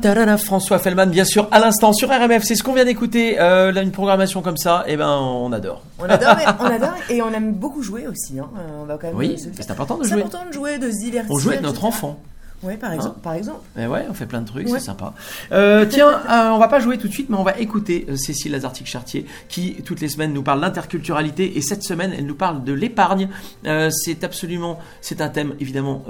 Tarara, 0.00 0.36
François 0.38 0.78
Fellman, 0.78 1.06
bien 1.06 1.24
sûr, 1.24 1.48
à 1.50 1.58
l'instant 1.60 1.92
sur 1.92 2.08
RMF. 2.08 2.42
C'est 2.44 2.54
ce 2.54 2.62
qu'on 2.62 2.72
vient 2.72 2.84
d'écouter. 2.84 3.38
Euh, 3.40 3.70
là, 3.72 3.82
une 3.82 3.92
programmation 3.92 4.42
comme 4.42 4.56
ça, 4.56 4.84
et 4.86 4.96
ben, 4.96 5.08
on 5.08 5.52
adore. 5.52 5.82
On 5.98 6.04
adore, 6.04 6.38
et, 6.40 6.44
on 6.60 6.64
adore 6.64 6.94
et 7.08 7.22
on 7.22 7.32
aime 7.32 7.52
beaucoup 7.52 7.82
jouer 7.82 8.06
aussi. 8.06 8.38
Hein. 8.38 8.48
Euh, 8.58 8.82
On 8.82 8.84
va 8.84 8.94
quand 8.98 9.08
même 9.08 9.16
Oui, 9.16 9.36
c'est 9.58 9.70
important 9.70 9.96
de 9.98 10.04
C'est 10.04 10.10
jouer. 10.10 10.20
important 10.22 10.44
de 10.48 10.52
jouer, 10.52 10.78
de 10.78 10.90
se 10.90 10.98
divertir. 11.04 11.30
On 11.34 11.38
joue 11.38 11.50
avec 11.50 11.62
notre 11.62 11.84
enfant. 11.84 12.18
Oui, 12.62 12.76
par 12.76 12.92
exemple. 12.92 13.20
par 13.20 13.32
exemple. 13.34 13.60
Et 13.78 13.86
ouais, 13.86 14.04
on 14.10 14.12
fait 14.12 14.26
plein 14.26 14.42
de 14.42 14.46
trucs, 14.46 14.66
Ouais. 14.68 14.78
c'est 14.78 14.84
sympa. 14.86 15.14
Euh, 15.52 15.84
tiens, 15.84 16.20
euh, 16.30 16.50
on 16.50 16.58
va 16.58 16.68
pas 16.68 16.78
jouer 16.80 16.96
tout 16.98 17.08
de 17.08 17.12
suite, 17.12 17.28
mais 17.28 17.36
on 17.36 17.42
va 17.42 17.58
écouter 17.58 18.06
euh, 18.08 18.16
Cécile 18.16 18.52
Lazartic-Chartier, 18.52 19.26
qui 19.48 19.74
toutes 19.84 20.00
les 20.00 20.08
semaines 20.08 20.32
nous 20.32 20.42
parle 20.42 20.60
d'interculturalité, 20.60 21.56
et 21.56 21.60
cette 21.60 21.82
semaine, 21.82 22.12
elle 22.16 22.26
nous 22.26 22.34
parle 22.34 22.62
de 22.64 22.72
l'épargne. 22.72 23.28
Euh, 23.66 23.90
c'est 23.90 24.22
absolument, 24.24 24.78
c'est 25.00 25.20
un 25.20 25.28
thème 25.28 25.54
évidemment 25.60 26.04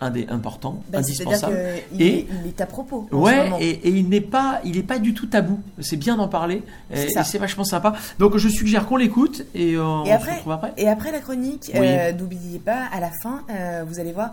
un 0.00 0.10
des 0.10 0.26
importants, 0.28 0.82
Bah, 0.90 0.98
indispensable. 0.98 1.56
qu'il 1.92 2.02
Et- 2.02 2.18
est, 2.18 2.26
il 2.42 2.48
est 2.48 2.60
à 2.60 2.66
propos. 2.66 3.08
Ouais, 3.12 3.50
et, 3.60 3.70
et 3.70 3.88
il 3.90 4.08
n'est 4.08 4.20
pas, 4.20 4.60
il 4.64 4.76
est 4.76 4.82
pas 4.82 4.98
du 4.98 5.14
tout 5.14 5.26
tabou. 5.26 5.60
C'est 5.80 5.96
bien 5.96 6.16
d'en 6.16 6.28
parler, 6.28 6.62
et 6.92 7.08
C'est 7.24 7.38
vachement 7.38 7.64
sympa. 7.64 7.94
Donc 8.18 8.36
je 8.36 8.48
suggère 8.48 8.86
qu'on 8.86 8.96
l'écoute 8.96 9.44
et, 9.54 9.78
on 9.78 10.04
Et 10.04 10.08
se 10.08 10.12
après, 10.12 10.34
retrouve 10.36 10.52
après. 10.52 10.72
et 10.76 10.88
après 10.88 11.10
la 11.12 11.20
chronique, 11.20 11.70
Oui. 11.74 11.88
n'oubliez 12.18 12.58
pas, 12.58 12.82
à 12.92 13.00
la 13.00 13.10
fin, 13.22 13.42
vous 13.86 13.98
allez 14.00 14.12
voir, 14.12 14.32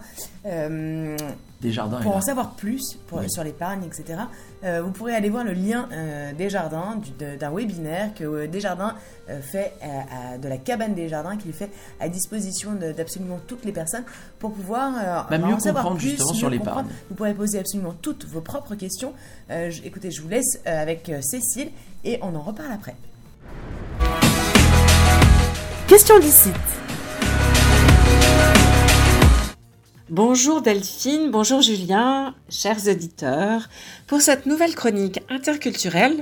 Des 1.62 1.72
jardins. 1.72 2.00
pour 2.02 2.16
en 2.16 2.22
savoir 2.22 2.52
plus 2.52 2.98
pour- 3.08 3.20
Oui. 3.20 3.30
sur 3.30 3.44
l'épargne, 3.44 3.84
etc., 3.86 4.20
euh, 4.64 4.82
vous 4.84 4.92
pourrez 4.92 5.14
aller 5.16 5.30
voir 5.30 5.44
le 5.44 5.54
lien 5.54 5.88
euh, 5.92 6.34
des 6.34 6.50
jardins, 6.50 6.96
du- 6.96 7.12
de- 7.12 7.36
d'un 7.38 7.52
webinaire 7.52 8.14
que 8.16 8.24
euh, 8.24 8.48
Desjardins 8.48 8.96
euh, 9.30 9.40
fait 9.42 9.74
à- 9.82 10.38
de 10.38 10.48
la 10.48 10.58
cabane 10.58 10.94
des 10.96 11.08
jardins, 11.08 11.38
qu'il 11.38 11.54
fait 11.54 11.70
à 12.00 12.10
disposition 12.10 12.72
d'absolument 12.74 13.40
toutes 13.48 13.64
les 13.66 13.72
personnes 13.72 14.04
pour 14.40 14.54
pouvoir 14.54 14.94
euh, 14.98 15.22
Bah, 15.30 15.38
mieux 15.38 15.54
en 15.54 15.60
savoir 15.60 15.84
comprendre 15.84 16.00
plus, 16.00 16.10
justement 16.10 16.32
mieux 16.32 16.38
sur 16.38 16.50
l'épargne. 16.50 16.76
comprendre. 16.86 16.90
Vous 17.10 17.16
pourrez 17.16 17.34
poser 17.34 17.60
absolument 17.60 17.94
toutes 18.02 18.26
vos 18.26 18.42
propres 18.42 18.76
questions. 18.76 19.14
Euh, 19.52 19.70
je- 19.70 19.84
écoutez, 19.84 20.10
je 20.12 20.22
vous 20.22 20.30
laisse 20.30 20.60
euh, 20.68 20.82
avec 20.82 21.08
euh, 21.10 21.22
Cécile 21.22 21.70
et 22.04 22.18
on 22.24 22.34
en 22.36 22.42
reparle 22.42 22.72
après. 22.74 22.96
Question 25.88 26.18
d'ici. 26.20 26.50
Bonjour 30.12 30.62
Delphine, 30.62 31.32
bonjour 31.32 31.62
Julien, 31.62 32.36
chers 32.50 32.86
auditeurs. 32.90 33.70
Pour 34.08 34.20
cette 34.20 34.46
nouvelle 34.46 34.76
chronique 34.76 35.22
interculturelle, 35.30 36.20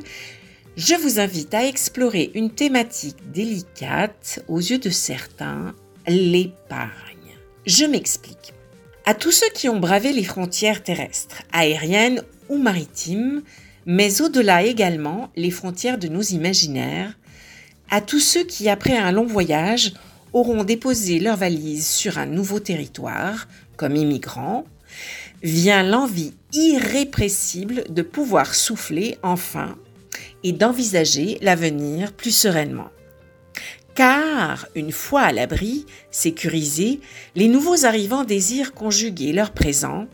je 0.77 0.93
vous 0.93 1.19
invite 1.19 1.55
à 1.55 1.65
explorer 1.65 2.29
une 2.35 2.51
thématique 2.51 3.31
délicate 3.31 4.45
aux 4.47 4.59
yeux 4.59 4.77
de 4.77 4.91
certains, 4.91 5.73
l'épargne. 6.07 6.91
Je 7.65 7.85
m'explique. 7.85 8.53
À 9.07 9.15
tous 9.15 9.31
ceux 9.31 9.49
qui 9.55 9.69
ont 9.69 9.79
bravé 9.79 10.13
les 10.13 10.23
frontières 10.23 10.83
terrestres, 10.83 11.41
aériennes 11.51 12.21
ou 12.47 12.59
maritimes, 12.59 13.41
mais 13.87 14.21
au-delà 14.21 14.61
également 14.61 15.31
les 15.35 15.49
frontières 15.49 15.97
de 15.97 16.09
nos 16.09 16.21
imaginaires, 16.21 17.17
à 17.89 18.01
tous 18.01 18.19
ceux 18.19 18.43
qui, 18.43 18.69
après 18.69 18.99
un 18.99 19.11
long 19.11 19.25
voyage, 19.25 19.93
auront 20.31 20.63
déposé 20.63 21.17
leurs 21.17 21.37
valises 21.37 21.87
sur 21.87 22.19
un 22.19 22.27
nouveau 22.27 22.59
territoire, 22.59 23.47
comme 23.79 23.95
immigrants, 23.95 24.65
vient 25.41 25.83
l'envie 25.83 26.33
irrépressible 26.51 27.85
de 27.89 28.01
pouvoir 28.01 28.53
souffler 28.53 29.17
enfin 29.23 29.77
et 30.43 30.51
d'envisager 30.51 31.37
l'avenir 31.41 32.11
plus 32.11 32.35
sereinement. 32.35 32.89
Car, 33.95 34.67
une 34.75 34.91
fois 34.91 35.21
à 35.21 35.31
l'abri, 35.31 35.85
sécurisés, 36.11 36.99
les 37.35 37.47
nouveaux 37.47 37.85
arrivants 37.85 38.25
désirent 38.25 38.73
conjuguer 38.73 39.31
leur 39.31 39.51
présent, 39.51 40.07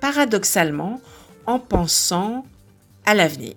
paradoxalement, 0.00 1.00
en 1.44 1.58
pensant 1.58 2.46
à 3.04 3.14
l'avenir. 3.14 3.56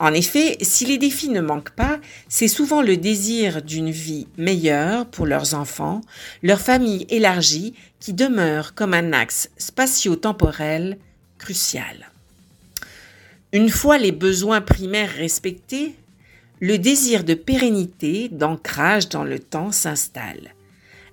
En 0.00 0.14
effet, 0.14 0.58
si 0.62 0.86
les 0.86 0.98
défis 0.98 1.28
ne 1.28 1.40
manquent 1.40 1.74
pas, 1.74 1.98
c'est 2.28 2.48
souvent 2.48 2.82
le 2.82 2.96
désir 2.96 3.62
d'une 3.62 3.90
vie 3.90 4.28
meilleure 4.36 5.06
pour 5.06 5.26
leurs 5.26 5.54
enfants, 5.54 6.02
leur 6.42 6.60
famille 6.60 7.06
élargie, 7.10 7.74
qui 7.98 8.12
demeure 8.12 8.74
comme 8.74 8.94
un 8.94 9.12
axe 9.12 9.50
spatio-temporel 9.58 10.98
crucial. 11.38 12.10
Une 13.52 13.70
fois 13.70 13.98
les 13.98 14.12
besoins 14.12 14.60
primaires 14.60 15.14
respectés, 15.14 15.94
le 16.60 16.78
désir 16.78 17.24
de 17.24 17.34
pérennité, 17.34 18.28
d'ancrage 18.28 19.08
dans 19.08 19.24
le 19.24 19.38
temps 19.38 19.72
s'installe. 19.72 20.54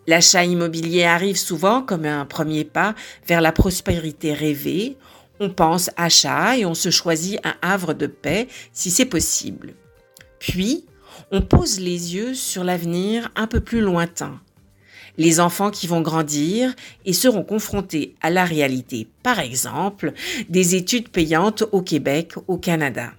L'achat 0.08 0.46
immobilier 0.46 1.04
arrive 1.06 1.38
souvent 1.38 1.82
comme 1.82 2.06
un 2.06 2.26
premier 2.26 2.64
pas 2.64 2.94
vers 3.28 3.42
la 3.42 3.52
prospérité 3.52 4.34
rêvée. 4.34 4.98
On 5.40 5.50
pense 5.50 5.90
achat 5.98 6.58
et 6.58 6.66
on 6.66 6.74
se 6.74 6.90
choisit 6.90 7.40
un 7.44 7.56
havre 7.62 7.94
de 7.94 8.08
paix 8.08 8.48
si 8.72 8.90
c'est 8.90 9.06
possible. 9.06 9.74
Puis, 10.40 10.86
on 11.32 11.42
pose 11.42 11.80
les 11.80 12.16
yeux 12.16 12.34
sur 12.34 12.64
l'avenir 12.64 13.32
un 13.36 13.48
peu 13.48 13.60
plus 13.60 13.82
lointain. 13.82 14.40
Les 15.18 15.40
enfants 15.40 15.72
qui 15.72 15.88
vont 15.88 16.02
grandir 16.02 16.74
et 17.06 17.14
seront 17.14 17.44
confrontés 17.44 18.16
à 18.22 18.30
la 18.30 18.44
réalité, 18.44 19.08
par 19.24 19.40
exemple, 19.40 20.14
des 20.50 20.76
études 20.76 21.10
payantes 21.10 21.64
au 21.72 21.82
Québec, 21.82 22.34
au 22.48 22.58
Canada. 22.58 23.12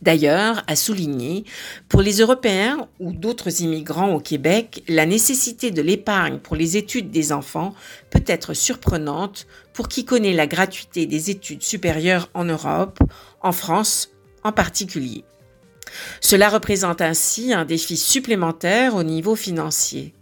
D'ailleurs, 0.00 0.64
à 0.66 0.74
souligner, 0.74 1.44
pour 1.88 2.02
les 2.02 2.18
Européens 2.18 2.88
ou 2.98 3.12
d'autres 3.12 3.62
immigrants 3.62 4.12
au 4.12 4.18
Québec, 4.18 4.82
la 4.88 5.06
nécessité 5.06 5.70
de 5.70 5.80
l'épargne 5.80 6.38
pour 6.38 6.56
les 6.56 6.76
études 6.76 7.12
des 7.12 7.30
enfants 7.30 7.72
peut 8.10 8.24
être 8.26 8.52
surprenante 8.52 9.46
pour 9.72 9.88
qui 9.88 10.04
connaît 10.04 10.34
la 10.34 10.46
gratuité 10.46 11.06
des 11.06 11.30
études 11.30 11.62
supérieures 11.62 12.28
en 12.34 12.44
Europe, 12.44 12.98
en 13.40 13.52
France 13.52 14.10
en 14.44 14.52
particulier. 14.52 15.24
Cela 16.20 16.48
représente 16.48 17.00
ainsi 17.00 17.52
un 17.52 17.64
défi 17.64 17.96
supplémentaire 17.96 18.94
au 18.94 19.02
niveau 19.02 19.36
financier. 19.36 20.14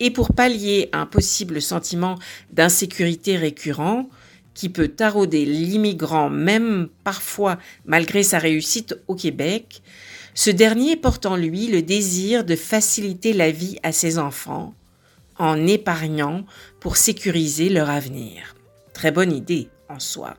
Et 0.00 0.10
pour 0.10 0.32
pallier 0.32 0.90
un 0.92 1.06
possible 1.06 1.60
sentiment 1.60 2.16
d'insécurité 2.52 3.36
récurrent, 3.36 4.08
qui 4.54 4.68
peut 4.68 4.88
tarauder 4.88 5.44
l'immigrant 5.44 6.30
même 6.30 6.88
parfois 7.04 7.58
malgré 7.86 8.24
sa 8.24 8.40
réussite 8.40 8.96
au 9.06 9.14
Québec, 9.14 9.82
ce 10.34 10.50
dernier 10.50 10.96
porte 10.96 11.26
en 11.26 11.36
lui 11.36 11.68
le 11.68 11.80
désir 11.80 12.44
de 12.44 12.56
faciliter 12.56 13.32
la 13.32 13.52
vie 13.52 13.78
à 13.84 13.92
ses 13.92 14.18
enfants 14.18 14.74
en 15.38 15.64
épargnant 15.66 16.44
pour 16.80 16.96
sécuriser 16.96 17.68
leur 17.68 17.88
avenir. 17.88 18.56
Très 18.98 19.12
bonne 19.12 19.32
idée 19.32 19.68
en 19.88 20.00
soi. 20.00 20.36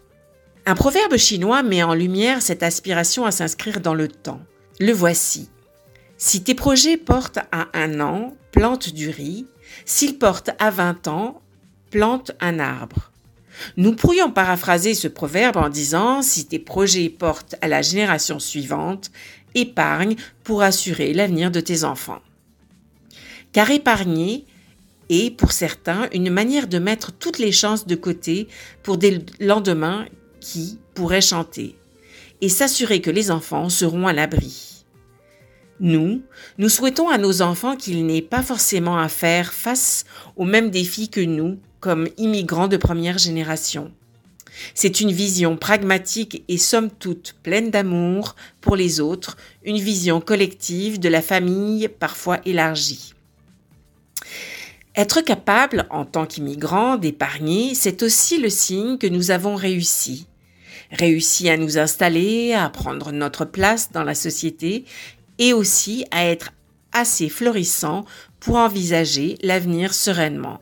Un 0.65 0.75
proverbe 0.75 1.15
chinois 1.15 1.63
met 1.63 1.81
en 1.81 1.93
lumière 1.93 2.41
cette 2.41 2.61
aspiration 2.61 3.25
à 3.25 3.31
s'inscrire 3.31 3.79
dans 3.79 3.93
le 3.93 4.09
temps. 4.09 4.41
Le 4.81 4.91
voici. 4.91 5.49
Si 6.17 6.43
tes 6.43 6.55
projets 6.55 6.97
portent 6.97 7.39
à 7.53 7.69
un 7.73 8.01
an, 8.01 8.35
plante 8.51 8.89
du 8.89 9.11
riz. 9.11 9.47
S'ils 9.85 10.19
portent 10.19 10.49
à 10.59 10.71
20 10.71 11.07
ans, 11.07 11.41
plante 11.89 12.31
un 12.41 12.59
arbre. 12.59 13.13
Nous 13.77 13.95
pourrions 13.95 14.29
paraphraser 14.29 14.93
ce 14.93 15.07
proverbe 15.07 15.55
en 15.55 15.69
disant 15.69 16.21
si 16.21 16.45
tes 16.45 16.59
projets 16.59 17.07
portent 17.07 17.55
à 17.61 17.69
la 17.69 17.81
génération 17.81 18.39
suivante, 18.39 19.09
épargne 19.55 20.17
pour 20.43 20.63
assurer 20.63 21.13
l'avenir 21.13 21.49
de 21.49 21.61
tes 21.61 21.85
enfants. 21.85 22.19
Car 23.53 23.71
épargner 23.71 24.45
est, 25.09 25.35
pour 25.35 25.51
certains, 25.51 26.07
une 26.13 26.29
manière 26.29 26.67
de 26.67 26.79
mettre 26.79 27.11
toutes 27.11 27.39
les 27.39 27.51
chances 27.51 27.87
de 27.87 27.95
côté 27.95 28.47
pour 28.83 28.97
des 28.97 29.25
lendemains 29.39 30.05
qui 30.39 30.79
pourraient 30.93 31.21
chanter 31.21 31.75
et 32.41 32.49
s'assurer 32.49 33.01
que 33.01 33.11
les 33.11 33.31
enfants 33.31 33.69
seront 33.69 34.07
à 34.07 34.13
l'abri. 34.13 34.85
Nous, 35.79 36.21
nous 36.57 36.69
souhaitons 36.69 37.09
à 37.09 37.17
nos 37.17 37.41
enfants 37.41 37.75
qu'ils 37.75 38.05
n'aient 38.05 38.21
pas 38.21 38.43
forcément 38.43 38.97
à 38.97 39.07
faire 39.07 39.53
face 39.53 40.03
aux 40.35 40.45
mêmes 40.45 40.71
défis 40.71 41.09
que 41.09 41.21
nous, 41.21 41.57
comme 41.79 42.09
immigrants 42.17 42.67
de 42.67 42.77
première 42.77 43.17
génération. 43.17 43.91
C'est 44.73 44.99
une 44.99 45.11
vision 45.11 45.55
pragmatique 45.55 46.43
et 46.49 46.57
somme 46.57 46.89
toute 46.91 47.35
pleine 47.43 47.71
d'amour 47.71 48.35
pour 48.59 48.75
les 48.75 48.99
autres, 48.99 49.37
une 49.63 49.79
vision 49.79 50.19
collective 50.19 50.99
de 50.99 51.07
la 51.07 51.21
famille 51.21 51.87
parfois 51.87 52.39
élargie. 52.45 53.13
Être 54.99 55.21
capable, 55.21 55.85
en 55.91 56.03
tant 56.03 56.25
qu'immigrant, 56.25 56.97
d'épargner, 56.97 57.73
c'est 57.73 58.03
aussi 58.03 58.37
le 58.37 58.49
signe 58.49 58.97
que 58.97 59.07
nous 59.07 59.31
avons 59.31 59.55
réussi. 59.55 60.27
Réussi 60.91 61.49
à 61.49 61.55
nous 61.55 61.77
installer, 61.77 62.51
à 62.53 62.69
prendre 62.69 63.13
notre 63.13 63.45
place 63.45 63.93
dans 63.93 64.03
la 64.03 64.13
société 64.13 64.83
et 65.37 65.53
aussi 65.53 66.03
à 66.11 66.25
être 66.25 66.51
assez 66.91 67.29
florissant 67.29 68.03
pour 68.41 68.57
envisager 68.57 69.37
l'avenir 69.41 69.93
sereinement. 69.93 70.59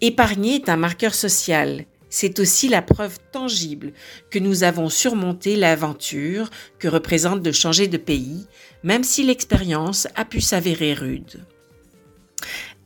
Épargner 0.00 0.54
est 0.54 0.68
un 0.68 0.76
marqueur 0.76 1.12
social 1.12 1.86
c'est 2.10 2.38
aussi 2.38 2.68
la 2.68 2.82
preuve 2.82 3.18
tangible 3.32 3.92
que 4.30 4.38
nous 4.38 4.62
avons 4.62 4.88
surmonté 4.88 5.56
l'aventure 5.56 6.48
que 6.78 6.88
représente 6.88 7.42
de 7.42 7.52
changer 7.52 7.86
de 7.86 7.98
pays, 7.98 8.46
même 8.82 9.04
si 9.04 9.24
l'expérience 9.24 10.06
a 10.14 10.24
pu 10.24 10.40
s'avérer 10.40 10.94
rude. 10.94 11.44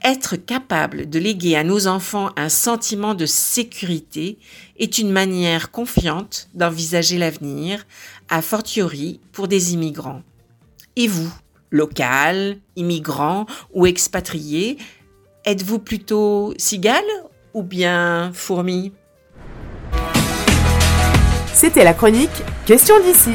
Être 0.05 0.35
capable 0.35 1.09
de 1.09 1.21
léguer 1.21 1.55
à 1.55 1.63
nos 1.63 1.87
enfants 1.87 2.31
un 2.37 2.49
sentiment 2.49 3.15
de 3.15 3.25
sécurité 3.25 4.37
est 4.77 4.99
une 4.99 5.13
manière 5.13 5.71
confiante 5.71 6.49
d'envisager 6.55 7.19
l'avenir, 7.19 7.87
a 8.29 8.43
fortiori 8.43 9.21
pour 9.31 9.47
des 9.47 9.75
immigrants. 9.75 10.23
Et 10.97 11.07
vous, 11.07 11.33
local, 11.71 12.59
immigrants 12.75 13.47
ou 13.75 13.87
expatriés, 13.87 14.77
êtes-vous 15.45 15.79
plutôt 15.79 16.53
cigale 16.57 17.05
ou 17.55 17.63
bien 17.63 18.33
fourmi? 18.35 18.93
C'était 21.55 21.85
la 21.85 21.95
chronique 21.95 22.43
Question 22.67 22.97
d'ici. 23.05 23.31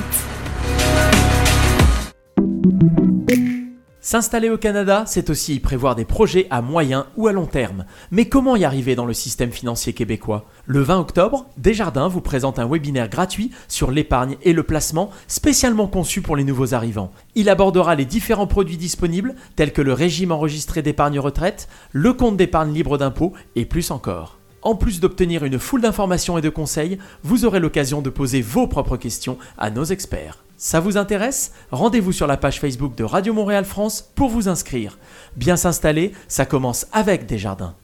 S'installer 4.07 4.49
au 4.49 4.57
Canada, 4.57 5.03
c'est 5.05 5.29
aussi 5.29 5.55
y 5.55 5.59
prévoir 5.59 5.93
des 5.93 6.05
projets 6.05 6.47
à 6.49 6.61
moyen 6.61 7.07
ou 7.17 7.27
à 7.27 7.33
long 7.33 7.45
terme. 7.45 7.83
Mais 8.09 8.29
comment 8.29 8.55
y 8.55 8.63
arriver 8.63 8.95
dans 8.95 9.03
le 9.03 9.11
système 9.11 9.51
financier 9.51 9.91
québécois? 9.91 10.45
Le 10.65 10.79
20 10.79 10.97
octobre, 10.97 11.45
Desjardins 11.57 12.07
vous 12.07 12.21
présente 12.21 12.57
un 12.57 12.69
webinaire 12.69 13.09
gratuit 13.09 13.51
sur 13.67 13.91
l'épargne 13.91 14.37
et 14.43 14.53
le 14.53 14.63
placement 14.63 15.09
spécialement 15.27 15.87
conçu 15.87 16.21
pour 16.21 16.37
les 16.37 16.45
nouveaux 16.45 16.73
arrivants. 16.73 17.11
Il 17.35 17.49
abordera 17.49 17.95
les 17.95 18.05
différents 18.05 18.47
produits 18.47 18.77
disponibles 18.77 19.35
tels 19.57 19.73
que 19.73 19.81
le 19.81 19.91
régime 19.91 20.31
enregistré 20.31 20.81
d'épargne 20.81 21.19
retraite, 21.19 21.67
le 21.91 22.13
compte 22.13 22.37
d'épargne 22.37 22.73
libre 22.73 22.97
d'impôt 22.97 23.33
et 23.57 23.65
plus 23.65 23.91
encore. 23.91 24.39
En 24.61 24.75
plus 24.75 25.01
d'obtenir 25.01 25.43
une 25.43 25.59
foule 25.59 25.81
d'informations 25.81 26.37
et 26.37 26.41
de 26.41 26.47
conseils, 26.47 26.97
vous 27.23 27.43
aurez 27.43 27.59
l'occasion 27.59 28.01
de 28.01 28.09
poser 28.09 28.41
vos 28.41 28.67
propres 28.67 28.95
questions 28.95 29.37
à 29.57 29.69
nos 29.69 29.83
experts. 29.83 30.46
Ça 30.59 30.79
vous 30.79 30.97
intéresse? 30.97 31.51
Rendez-vous 31.71 32.11
sur 32.11 32.25
la 32.25 32.35
page 32.35 32.59
Facebook 32.59 32.95
de 32.95 33.03
Radio 33.03 33.31
Montréal 33.33 33.63
France 33.63 34.01
pour 34.15 34.29
vous 34.29 34.49
inscrire. 34.49 34.97
Bien 35.35 35.55
s'installer, 35.55 36.13
ça 36.27 36.45
commence 36.47 36.87
avec 36.91 37.27
Desjardins. 37.27 37.75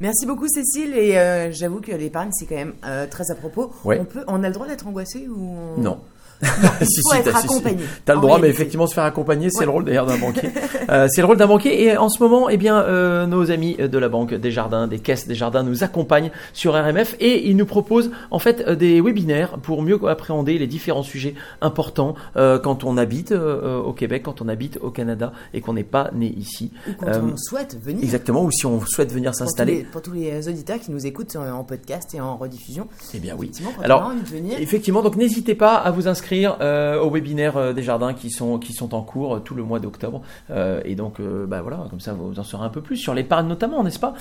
Merci 0.00 0.26
beaucoup 0.26 0.48
Cécile 0.48 0.94
et 0.96 1.16
euh, 1.18 1.50
j'avoue 1.52 1.80
que 1.80 1.92
l'épargne 1.92 2.30
c'est 2.32 2.46
quand 2.46 2.56
même 2.56 2.74
euh, 2.84 3.06
très 3.06 3.30
à 3.30 3.34
propos. 3.34 3.72
Ouais. 3.84 3.98
On, 4.00 4.04
peut, 4.04 4.24
on 4.26 4.42
a 4.42 4.48
le 4.48 4.54
droit 4.54 4.66
d'être 4.66 4.86
angoissé 4.86 5.28
ou 5.28 5.54
on- 5.76 5.80
Non. 6.62 6.68
il 6.80 6.86
faut 7.10 7.14
être 7.16 7.36
accompagné. 7.36 7.84
T'as 8.04 8.14
le 8.14 8.20
droit, 8.20 8.38
mais 8.38 8.48
effectivement, 8.48 8.86
se 8.86 8.94
faire 8.94 9.04
accompagner, 9.04 9.50
c'est 9.50 9.60
Ouais. 9.60 9.64
le 9.66 9.70
rôle 9.70 9.84
d'ailleurs 9.84 10.06
d'un 10.06 10.18
banquier. 10.18 10.50
Euh, 10.90 11.08
c'est 11.10 11.22
le 11.22 11.26
rôle 11.26 11.38
d'un 11.38 11.46
banquier. 11.46 11.82
Et 11.84 11.96
en 11.96 12.10
ce 12.10 12.22
moment, 12.22 12.50
eh 12.50 12.58
bien, 12.58 12.78
euh, 12.82 13.24
nos 13.26 13.50
amis 13.50 13.74
de 13.76 13.98
la 13.98 14.10
banque 14.10 14.34
des 14.34 14.50
jardins, 14.50 14.86
des 14.86 14.98
caisses 14.98 15.26
des 15.26 15.34
jardins, 15.34 15.62
nous 15.62 15.82
accompagnent 15.82 16.30
sur 16.52 16.74
RMF 16.74 17.16
et 17.20 17.48
ils 17.48 17.56
nous 17.56 17.64
proposent 17.64 18.10
en 18.30 18.38
fait 18.38 18.62
euh, 18.68 18.74
des 18.76 19.00
webinaires 19.00 19.56
pour 19.62 19.80
mieux 19.82 19.98
appréhender 20.06 20.58
les 20.58 20.66
différents 20.66 21.02
sujets 21.02 21.34
importants 21.62 22.14
euh, 22.36 22.58
quand 22.58 22.84
on 22.84 22.98
habite 22.98 23.32
euh, 23.32 23.78
au 23.80 23.94
Québec, 23.94 24.24
quand 24.24 24.42
on 24.42 24.48
habite 24.48 24.78
au 24.82 24.90
Canada 24.90 25.32
et 25.54 25.62
qu'on 25.62 25.72
n'est 25.72 25.84
pas 25.84 26.10
né 26.14 26.34
ici. 26.36 26.70
Ou 26.86 26.92
quand 27.00 27.06
Euh, 27.08 27.20
on 27.32 27.36
souhaite 27.38 27.78
venir. 27.82 28.02
Exactement. 28.04 28.42
Ou 28.44 28.50
si 28.50 28.66
on 28.66 28.80
souhaite 28.84 29.10
venir 29.12 29.34
s'installer. 29.34 29.86
pour 29.90 30.02
tous 30.02 30.12
les 30.12 30.46
auditeurs 30.48 30.78
qui 30.80 30.90
nous 30.90 31.06
écoutent 31.06 31.36
en, 31.36 31.64
podcast 31.64 32.14
et 32.14 32.20
en 32.20 32.36
rediffusion. 32.36 32.88
Eh 33.14 33.18
bien 33.20 33.34
oui. 33.38 33.46
Effectivement, 33.46 33.72
Alors, 33.82 34.00
on 34.02 34.10
a 34.10 34.12
envie 34.12 34.20
de 34.22 34.28
venir. 34.28 34.58
Effectivement, 34.60 35.00
donc 35.02 35.16
n'hésitez 35.16 35.54
pas 35.54 35.76
à 35.76 35.90
vous 35.90 36.08
inscrire 36.08 36.33
euh, 36.60 37.00
au 37.00 37.10
webinaire 37.10 37.56
euh, 37.56 37.72
des 37.72 37.82
jardins 37.82 38.14
qui 38.14 38.30
sont 38.30 38.58
qui 38.58 38.72
sont 38.72 38.94
en 38.94 39.02
cours 39.02 39.36
euh, 39.36 39.38
tout 39.40 39.54
le 39.54 39.62
mois 39.62 39.78
d'octobre. 39.78 40.22
Euh, 40.50 40.80
et 40.84 40.94
donc, 40.94 41.20
euh, 41.20 41.46
bah 41.46 41.62
voilà, 41.62 41.86
comme 41.90 42.00
ça 42.00 42.12
vous 42.12 42.38
en 42.38 42.42
saurez 42.42 42.66
un 42.66 42.70
peu 42.70 42.80
plus 42.80 42.96
sur 42.96 43.14
l'épargne 43.14 43.46
notamment, 43.46 43.82
n'est-ce 43.82 43.98
pas? 43.98 44.14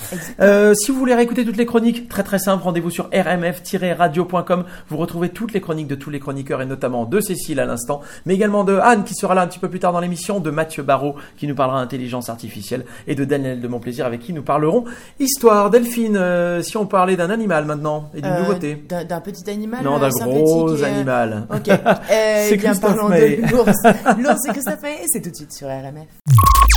Si 0.75 0.91
vous 0.91 0.97
voulez 0.97 1.15
réécouter 1.15 1.45
toutes 1.45 1.57
les 1.57 1.65
chroniques, 1.65 2.07
très 2.09 2.23
très 2.23 2.39
simple, 2.39 2.63
rendez-vous 2.63 2.89
sur 2.89 3.09
rmf-radio.com. 3.11 4.65
Vous 4.89 4.97
retrouvez 4.97 5.29
toutes 5.29 5.53
les 5.53 5.61
chroniques 5.61 5.87
de 5.87 5.95
tous 5.95 6.09
les 6.09 6.19
chroniqueurs 6.19 6.61
et 6.61 6.65
notamment 6.65 7.05
de 7.05 7.19
Cécile 7.19 7.59
à 7.59 7.65
l'instant, 7.65 8.01
mais 8.25 8.33
également 8.33 8.63
de 8.63 8.77
Anne 8.77 9.03
qui 9.03 9.15
sera 9.15 9.33
là 9.35 9.41
un 9.41 9.47
petit 9.47 9.59
peu 9.59 9.69
plus 9.69 9.79
tard 9.79 9.93
dans 9.93 9.99
l'émission, 9.99 10.39
de 10.39 10.49
Mathieu 10.49 10.83
Barrault 10.83 11.15
qui 11.37 11.47
nous 11.47 11.55
parlera 11.55 11.79
intelligence 11.79 12.29
artificielle 12.29 12.85
et 13.07 13.15
de 13.15 13.25
Daniel 13.25 13.61
de 13.61 13.67
Montplaisir 13.67 14.05
avec 14.05 14.21
qui 14.21 14.33
nous 14.33 14.43
parlerons 14.43 14.85
histoire. 15.19 15.69
Delphine, 15.69 16.19
si 16.61 16.77
on 16.77 16.85
parlait 16.85 17.15
d'un 17.15 17.29
animal 17.29 17.65
maintenant 17.65 18.09
et 18.13 18.21
d'une 18.21 18.35
nouveauté. 18.35 18.83
D'un 18.87 19.21
petit 19.21 19.49
animal 19.49 19.83
Non, 19.83 19.99
d'un 19.99 20.09
gros 20.09 20.83
animal. 20.83 21.47
Ok. 21.53 21.69
Euh, 22.11 22.45
C'est 22.49 22.53
eh 22.53 22.57
bien, 22.57 22.71
Christophe 22.71 22.95
parlons 22.95 23.09
Maé. 23.09 23.37
de 23.41 23.51
l'ours. 23.51 23.77
L'ours, 24.19 24.39
c'est 24.45 24.51
Christophe 24.51 24.81
Maé, 24.81 25.05
c'est 25.11 25.21
tout 25.21 25.29
de 25.29 25.35
suite 25.35 25.51
sur 25.53 25.67
RMF. 25.67 26.07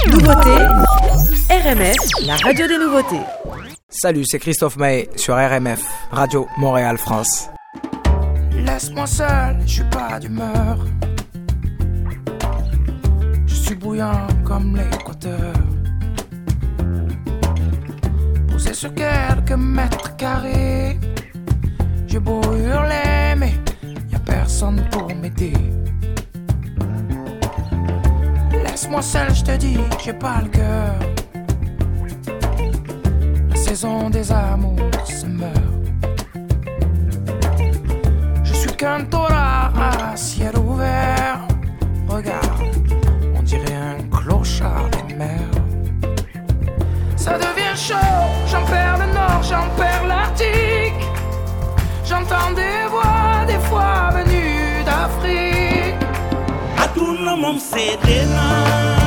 Nouveauté, 0.09 0.51
RMF, 1.51 1.97
la 2.27 2.37
radio 2.37 2.67
des 2.67 2.79
nouveautés. 2.79 3.21
Salut, 3.89 4.25
c'est 4.27 4.39
Christophe 4.39 4.77
Maé 4.77 5.09
sur 5.17 5.35
RMF, 5.35 5.83
Radio 6.11 6.47
Montréal 6.59 6.99
France. 6.99 7.49
Laisse-moi 8.53 9.07
seul, 9.07 9.57
je 9.67 9.73
suis 9.73 9.85
pas 9.91 10.19
d'humeur. 10.19 10.79
Je 13.47 13.55
suis 13.55 13.75
bouillant 13.75 14.27
comme 14.45 14.77
l'équateur. 14.77 15.53
Posé 18.51 18.75
sur 18.75 18.93
quelques 18.95 19.53
mètres 19.53 20.17
carrés. 20.17 20.99
J'ai 22.07 22.19
beau 22.19 22.41
hurler, 22.43 23.35
mais 23.37 23.53
pour 24.91 25.15
m'aider. 25.15 25.53
Laisse-moi 28.65 29.03
seul, 29.03 29.35
je 29.35 29.45
te 29.45 29.57
dis, 29.57 29.77
j'ai 30.03 30.15
pas 30.15 30.41
le 30.43 30.49
cœur. 30.49 30.95
La 33.51 33.57
saison 33.57 34.09
des 34.09 34.33
amours 34.33 34.79
se 35.05 35.27
meurt. 35.27 35.53
Je 38.45 38.55
suis 38.55 38.75
qu'un 38.77 39.05
taureau 39.05 39.27
à 39.31 40.17
ciel 40.17 40.57
ouvert. 40.57 41.47
Regarde, 42.09 42.63
on 43.37 43.43
dirait 43.43 43.75
un 43.75 44.03
clochard 44.09 44.89
des 44.91 45.15
mers. 45.17 45.57
Ça 47.15 47.37
devient 47.37 47.77
chaud, 47.77 47.95
j'en 48.47 48.65
perds 48.65 48.99
le 49.01 49.13
nord, 49.13 49.43
j'en 49.43 49.69
perds 49.77 50.07
l'Arctique. 50.07 51.05
J'entends 52.07 52.53
des 52.55 52.89
voix, 52.89 53.45
des 53.47 53.59
fois 53.69 54.06
mom 57.37 57.59
said 57.59 58.01
dinner. 58.03 59.06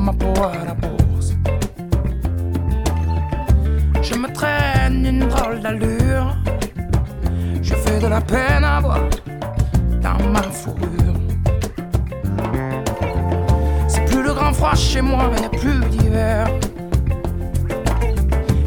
Ma 0.00 0.12
peau 0.12 0.32
à 0.42 0.64
la 0.64 0.74
bourse. 0.74 1.34
Je 4.02 4.14
me 4.14 4.32
traîne 4.32 5.04
une 5.04 5.28
drôle 5.28 5.60
d'allure. 5.60 6.36
Je 7.62 7.74
fais 7.74 7.98
de 8.00 8.06
la 8.06 8.20
peine 8.20 8.64
à 8.64 8.80
voir 8.80 9.00
dans 10.02 10.28
ma 10.30 10.42
fourrure. 10.42 11.16
C'est 13.88 14.04
plus 14.06 14.22
le 14.22 14.32
grand 14.32 14.52
froid 14.52 14.74
chez 14.74 15.02
moi, 15.02 15.30
n'y 15.38 15.44
a 15.44 15.48
plus 15.50 15.80
d'hiver. 15.90 16.46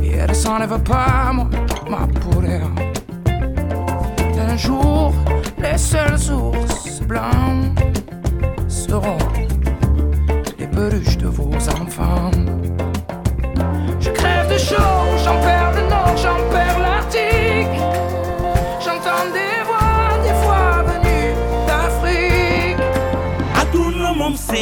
Et 0.04 0.14
elle 0.14 0.36
s'enlève 0.36 0.80
pas, 0.84 1.32
moi, 1.34 1.50
ma 1.90 2.08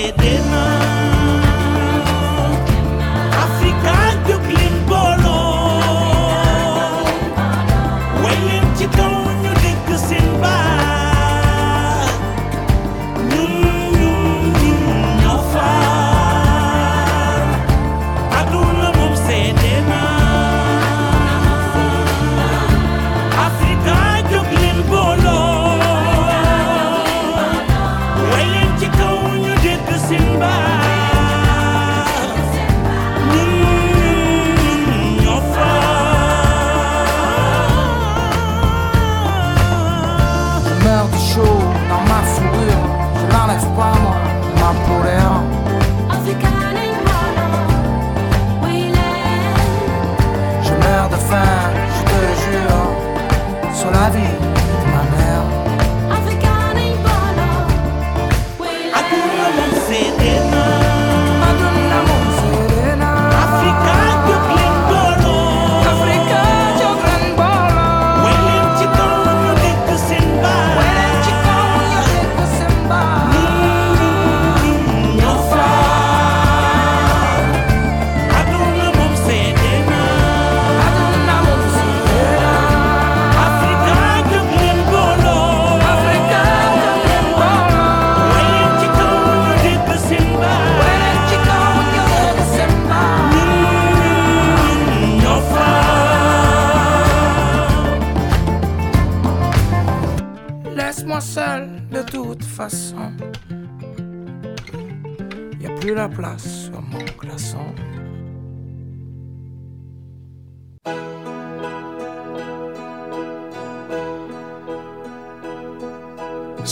did 0.10 0.46
not 0.50 0.81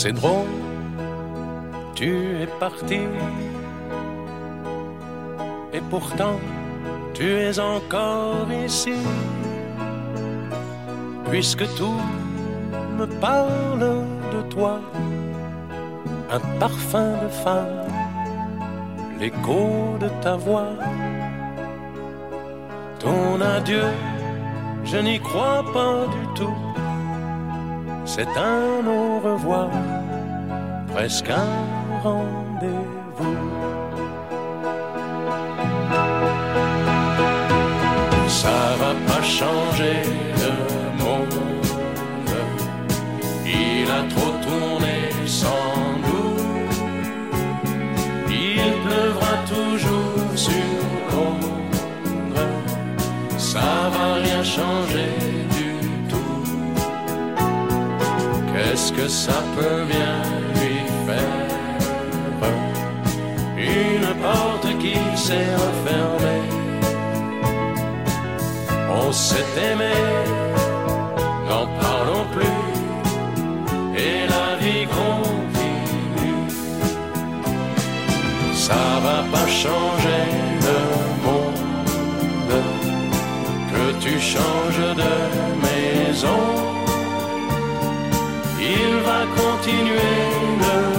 C'est 0.01 0.13
drôle, 0.13 0.47
tu 1.93 2.41
es 2.41 2.47
parti. 2.57 3.01
Et 5.73 5.81
pourtant, 5.89 6.39
tu 7.13 7.25
es 7.29 7.59
encore 7.59 8.47
ici. 8.65 8.93
Puisque 11.29 11.65
tout 11.75 12.01
me 12.97 13.07
parle 13.19 14.05
de 14.33 14.41
toi, 14.49 14.79
un 16.31 16.59
parfum 16.61 17.11
de 17.21 17.27
femme, 17.43 17.83
l'écho 19.19 19.97
de 19.99 20.07
ta 20.21 20.37
voix. 20.37 20.75
Ton 22.99 23.41
adieu, 23.41 23.87
je 24.85 24.95
n'y 24.95 25.19
crois 25.19 25.65
pas 25.73 26.05
du 26.07 26.25
tout. 26.35 26.57
C'est 28.05 28.35
un 28.37 28.87
au 28.87 29.19
revoir, 29.19 29.69
presque 30.93 31.29
un 31.29 32.01
rendez-vous. 32.03 33.37
Ça 38.27 38.59
va 38.81 38.93
pas 39.07 39.23
changer 39.23 40.01
le 40.41 40.51
monde. 41.03 41.33
Il 43.45 43.89
a 43.99 44.03
trop 44.13 44.33
tourné 44.45 44.97
sans 45.25 45.75
nous. 46.05 46.35
Il 48.29 48.71
pleuvra 48.85 49.33
toujours 49.47 50.37
sur 50.47 50.75
Londres. 51.11 52.49
Ça 53.37 53.89
va 53.93 54.15
rien 54.15 54.43
changer 54.43 55.11
du 55.57 55.71
tout. 56.11 56.43
Qu'est-ce 58.53 58.91
que 58.93 59.07
ça 59.07 59.43
peut 59.55 59.83
bien 59.85 60.38
porte 64.21 64.77
qui 64.79 64.95
s'est 65.15 65.53
refermée. 65.63 66.43
On 69.01 69.11
s'est 69.11 69.53
aimé, 69.71 69.95
n'en 71.47 71.65
parlons 71.83 72.25
plus, 72.35 72.61
et 74.05 74.27
la 74.35 74.47
vie 74.61 74.85
continue. 74.99 76.47
Ça 78.53 78.83
va 79.05 79.19
pas 79.33 79.47
changer 79.47 80.23
le 80.67 80.79
monde, 81.25 82.57
que 83.71 83.85
tu 84.03 84.19
changes 84.19 84.87
de 85.03 85.13
maison. 85.65 86.41
Il 88.61 88.91
va 89.07 89.21
continuer 89.41 90.19
le 90.65 90.98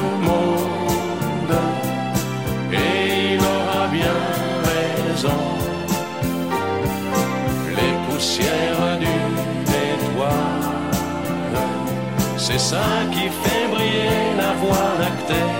C'est 12.52 12.58
ça 12.58 12.82
qui 13.12 13.28
fait 13.42 13.68
briller 13.72 14.34
la 14.36 14.52
voie 14.54 14.88
lactée. 14.98 15.50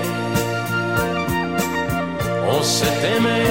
On 2.53 2.63
s'est 2.63 3.01
aimé, 3.17 3.43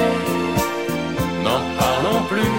n'en 1.42 1.60
parlons 1.78 2.22
plus, 2.28 2.54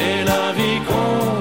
et 0.00 0.24
la 0.24 0.52
vie 0.52 0.80
continue. 0.86 1.39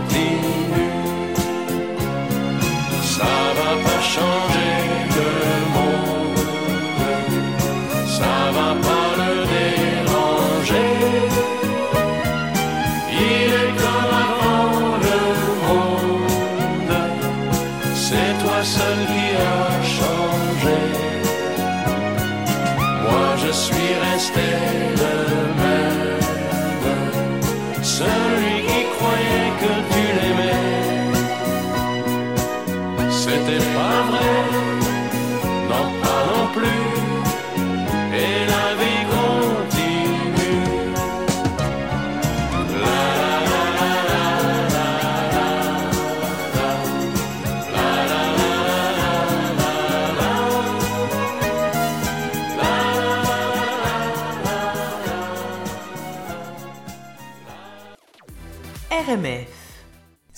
RMF. 59.00 59.59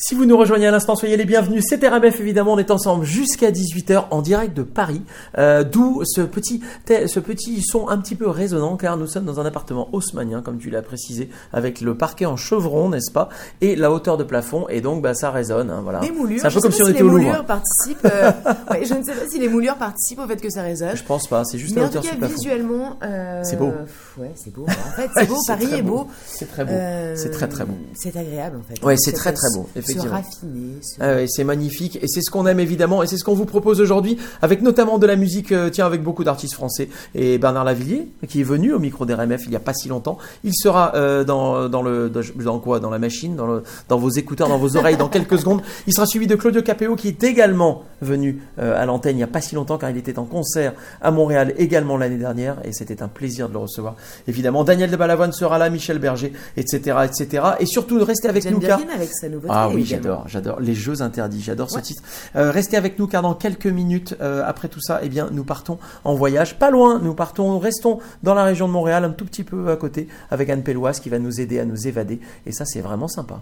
Si 0.04 0.16
vous 0.16 0.26
nous 0.26 0.36
rejoignez 0.36 0.66
à 0.66 0.72
l'instant, 0.72 0.96
soyez 0.96 1.16
les 1.16 1.26
bienvenus. 1.26 1.64
C'est 1.70 1.86
RMF 1.88 2.20
évidemment, 2.20 2.54
on 2.54 2.58
est 2.58 2.72
ensemble 2.72 3.06
jusqu'à 3.06 3.52
18h 3.52 4.06
en 4.10 4.24
direct 4.24 4.58
de 4.58 4.64
Paris, 4.64 5.04
euh, 5.38 5.64
d'où 5.64 6.02
ce 6.06 6.22
petit, 6.22 6.60
ce 6.88 7.20
petit 7.20 7.62
son 7.62 7.88
un 7.88 8.00
petit 8.00 8.16
peu 8.16 8.28
résonnant 8.28 8.78
car 8.78 8.98
nous 8.98 9.06
sommes 9.06 9.26
dans 9.26 9.40
un 9.40 9.46
appartement 9.46 9.90
haussmanien, 9.94 10.42
comme 10.42 10.58
tu 10.58 10.72
l'as 10.72 10.82
précisé, 10.82 11.30
avec 11.54 11.82
le 11.82 11.96
parquet 11.96 12.26
en 12.26 12.36
chevron, 12.36 12.90
n'est-ce 12.90 13.12
pas, 13.12 13.30
et 13.62 13.76
la 13.76 13.92
hauteur 13.92 14.18
de 14.18 14.24
plafond, 14.24 14.66
et 14.70 14.82
donc 14.82 15.04
bah, 15.04 15.14
ça 15.14 15.30
résonne. 15.30 15.70
hein, 15.70 15.82
voilà. 15.84 16.00
Les 16.00 16.10
moulures. 16.10 16.40
C'est 16.42 16.48
un 16.48 16.52
peu 16.52 16.62
comme 16.62 16.72
si 16.72 16.82
on 16.82 16.86
si 16.86 16.92
était 16.92 17.04
les 17.04 17.06
au 17.10 17.18
Louvre. 17.18 17.46
participent. 17.46 18.06
euh, 18.06 18.32
ouais, 18.72 18.86
je 18.86 18.96
ne 18.96 19.04
sais 19.04 19.14
pas 19.14 19.28
si 19.30 19.38
les 19.38 19.50
moulures 19.50 19.76
participent 19.78 20.20
au 20.20 20.28
fait 20.28 20.42
que 20.42 20.50
ça 20.50 20.64
résonne. 20.64 20.96
Je 20.96 21.04
pense 21.04 21.28
pas, 21.28 21.46
c'est 21.46 21.60
juste 21.60 21.76
Mais 21.76 21.82
la 21.82 21.88
en 21.88 21.90
tout 21.92 21.98
hauteur 22.00 22.12
cas, 22.12 22.18
plafond. 22.18 22.34
visuellement, 22.36 22.98
euh, 23.04 23.42
C'est 23.44 23.56
beau. 23.56 23.72
Ouais, 24.18 24.32
c'est 24.34 24.52
beau. 24.52 24.66
En 24.68 24.92
fait, 24.96 25.10
c'est 25.16 25.26
beau. 25.30 25.38
Paris 25.46 25.68
est 25.76 25.82
beau. 25.84 26.08
C'est 26.26 26.48
très 26.50 26.66
beau. 26.66 26.72
Euh, 26.74 27.14
C'est 27.16 27.30
très 27.30 27.48
très 27.48 27.66
beau. 27.66 27.76
C'est 27.94 28.16
agréable 28.18 28.58
en 28.58 28.64
fait. 28.64 28.84
Ouais, 28.84 28.98
c'est 28.98 29.12
très, 29.12 29.32
très 29.34 29.48
beau. 29.54 29.70
Se 30.00 30.08
raffiner. 30.08 30.82
se- 30.82 30.96
Ah 31.00 31.16
ouais, 31.16 31.28
c'est 31.28 31.44
magnifique 31.44 31.98
et 32.02 32.08
c'est 32.08 32.22
ce 32.22 32.30
qu'on 32.32 32.46
aime 32.48 32.60
évidemment 32.60 33.04
et 33.04 33.08
c'est 33.08 33.18
ce 33.18 33.24
qu'on 33.24 33.34
vous 33.34 33.46
propose 33.46 33.82
aujourd'hui 33.82 34.18
avec 34.42 34.62
notamment 34.62 34.98
de 34.98 35.06
la 35.08 35.16
musique 35.16 35.52
euh, 35.52 35.70
tiens 35.70 35.86
avec 35.86 36.04
beaucoup 36.04 36.24
d'artistes 36.24 36.54
français 36.54 36.90
et 37.16 37.38
Bernard 37.38 37.64
Lavillier 37.66 38.08
qui 38.28 38.42
est 38.42 38.44
venu 38.44 38.74
au 38.74 38.80
micro 38.80 39.06
d'RMF 39.06 39.42
il 39.46 39.52
y 39.52 39.56
a 39.56 39.60
pas 39.60 39.74
si 39.74 39.88
longtemps. 39.90 40.18
Il 40.44 40.54
sera 40.56 40.96
euh, 40.96 41.24
dans 41.24 41.68
dans 41.70 41.82
le 41.82 42.10
dans, 42.10 42.22
dans 42.44 42.60
quoi? 42.60 42.80
Dans 42.80 42.90
la 42.90 43.00
machine? 43.00 43.36
Dans 43.36 43.48
le 43.48 43.64
dans 43.90 43.98
vos 43.98 44.10
écouteurs 44.10 44.48
dans 44.50 44.58
vos 44.58 44.78
oreilles 44.78 44.98
dans 44.98 45.10
quelques 45.10 45.38
secondes. 45.40 45.62
Il 45.88 45.94
sera 45.94 46.06
suivi 46.06 46.28
de 46.28 46.36
Claudio 46.36 46.62
Capéo 46.62 46.96
qui 46.96 47.08
est 47.10 47.24
également 47.24 47.84
venu 48.02 48.42
euh, 48.60 48.82
à 48.82 48.86
l'antenne 48.86 49.18
il 49.18 49.20
y 49.20 49.24
a 49.24 49.28
pas 49.28 49.42
si 49.42 49.56
longtemps 49.56 49.78
car 49.78 49.90
il 49.90 49.98
était 49.98 50.18
en 50.20 50.26
concert 50.26 50.74
à 51.02 51.12
Montréal 51.12 51.54
également 51.58 51.98
l'année 51.98 52.18
dernière 52.18 52.58
et 52.64 52.74
c'était 52.74 53.02
un 53.04 53.08
plaisir 53.08 53.48
de 53.48 53.54
le 53.54 53.60
recevoir. 53.60 53.96
Évidemment 54.28 54.64
Daniel 54.64 54.90
de 54.92 54.96
Balavoine 54.96 55.32
sera 55.32 55.58
là, 55.58 55.70
Michel 55.70 56.00
Berger, 56.00 56.34
etc. 56.58 56.98
etc. 57.06 57.44
Et 57.60 57.66
surtout 57.66 58.04
restez 58.04 58.28
avec 58.28 58.46
nous 58.46 58.60
car 58.60 58.80
avec 58.96 59.10
sa 59.14 59.30
nouveauté. 59.30 59.54
ah 59.54 59.70
oui, 59.74 59.81
j'adore, 59.86 60.24
j'adore 60.28 60.60
les 60.60 60.74
jeux 60.74 61.02
interdits, 61.02 61.41
j'adore 61.41 61.70
ce 61.70 61.76
Ouais. 61.78 61.82
titre. 61.82 62.04
Euh, 62.36 62.52
restez 62.52 62.78
avec 62.78 62.98
nous 63.00 63.08
car 63.08 63.22
dans 63.22 63.34
quelques 63.34 63.65
minutes 63.67 64.15
euh, 64.22 64.44
après 64.46 64.67
tout 64.67 64.82
ça, 64.82 65.00
eh 65.04 65.10
bien, 65.10 65.30
nous 65.32 65.44
partons 65.44 65.78
en 66.04 66.13
voyage, 66.15 66.58
pas 66.60 66.72
loin. 66.72 67.00
Nous 67.00 67.13
partons, 67.13 67.52
nous 67.52 67.60
restons 67.60 68.00
dans 68.24 68.34
la 68.34 68.44
région 68.44 68.67
de 68.67 68.74
Montréal, 68.74 69.04
un 69.04 69.12
tout 69.12 69.26
petit 69.26 69.44
peu 69.44 69.70
à 69.70 69.76
côté, 69.76 70.08
avec 70.30 70.50
Anne 70.50 70.63
Pelloise 70.63 71.00
qui 71.00 71.10
va 71.10 71.20
nous 71.20 71.39
aider 71.41 71.60
à 71.60 71.65
nous 71.65 71.88
évader, 71.88 72.20
et 72.46 72.52
ça, 72.52 72.65
c'est 72.65 72.82
vraiment 72.82 73.08
sympa. 73.08 73.41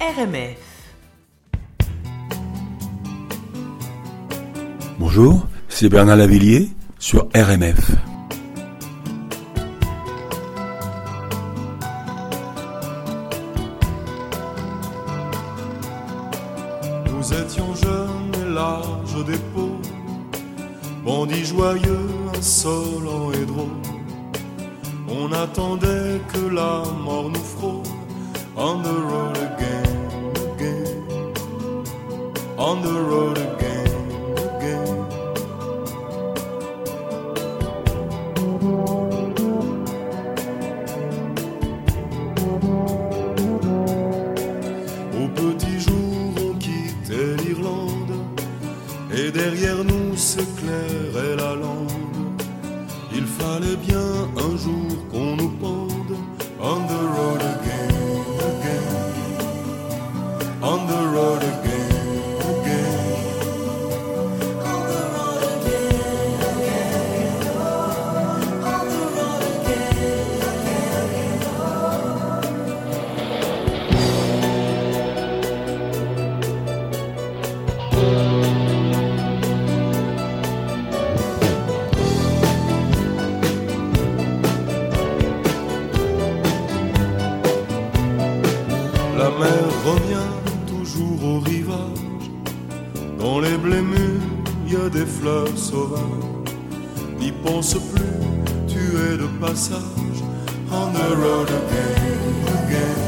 RMF. 0.00 0.56
Bonjour, 4.98 5.46
c'est 5.68 5.88
Bernard 5.88 6.16
Lavillier 6.16 6.68
sur 6.98 7.28
RMF. 7.34 7.90
Joyeux, 21.44 22.08
insolents 22.36 23.32
et 23.32 23.44
drôles. 23.44 23.68
On 25.08 25.32
attendait 25.32 26.20
que 26.32 26.48
la 26.54 26.82
mort 27.04 27.30
nous 27.30 27.46
frôle. 27.54 27.82
On 28.56 28.82
the 28.82 28.88
road 28.88 29.36
again, 29.38 30.32
again. 30.54 31.32
On 32.58 32.82
the 32.82 33.00
road 33.10 33.38
again. 33.38 33.59
Fallait 53.60 53.76
bien 53.76 53.98
un 54.36 54.56
jour 54.56 54.89
fleurs 95.20 95.56
sauvages. 95.56 96.00
N'y 97.18 97.32
pense 97.44 97.74
plus, 97.92 98.16
tu 98.66 98.78
es 98.78 99.16
de 99.18 99.28
passage. 99.40 100.20
On 100.72 100.92
the 100.92 101.16
road 101.16 101.48
again, 101.48 102.20
again. 102.58 102.98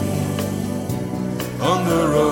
On 1.61 1.85
the 1.89 2.01
road 2.15 2.32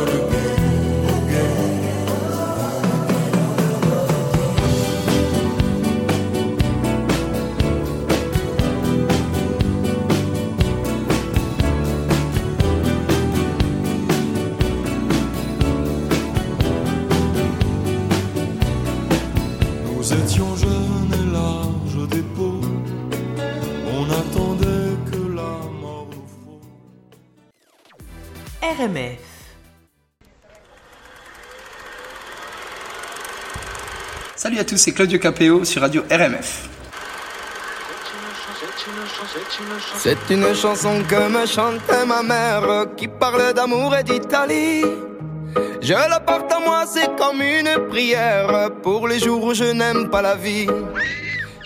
RMF. 28.70 29.18
Salut 34.36 34.58
à 34.60 34.64
tous, 34.64 34.76
c'est 34.76 34.92
Claudio 34.92 35.18
Capéo 35.18 35.64
sur 35.64 35.82
Radio 35.82 36.02
RMF. 36.08 36.68
C'est 39.96 40.30
une 40.30 40.54
chanson 40.54 41.02
que 41.08 41.28
me 41.28 41.46
chantait 41.46 42.06
ma 42.06 42.22
mère 42.22 42.86
qui 42.96 43.08
parle 43.08 43.52
d'amour 43.54 43.96
et 43.96 44.04
d'Italie. 44.04 44.84
Je 45.82 45.92
la 45.92 46.20
porte 46.20 46.52
à 46.52 46.60
moi, 46.60 46.84
c'est 46.86 47.16
comme 47.16 47.42
une 47.42 47.88
prière 47.88 48.70
pour 48.84 49.08
les 49.08 49.18
jours 49.18 49.42
où 49.42 49.52
je 49.52 49.64
n'aime 49.64 50.08
pas 50.10 50.22
la 50.22 50.36
vie. 50.36 50.68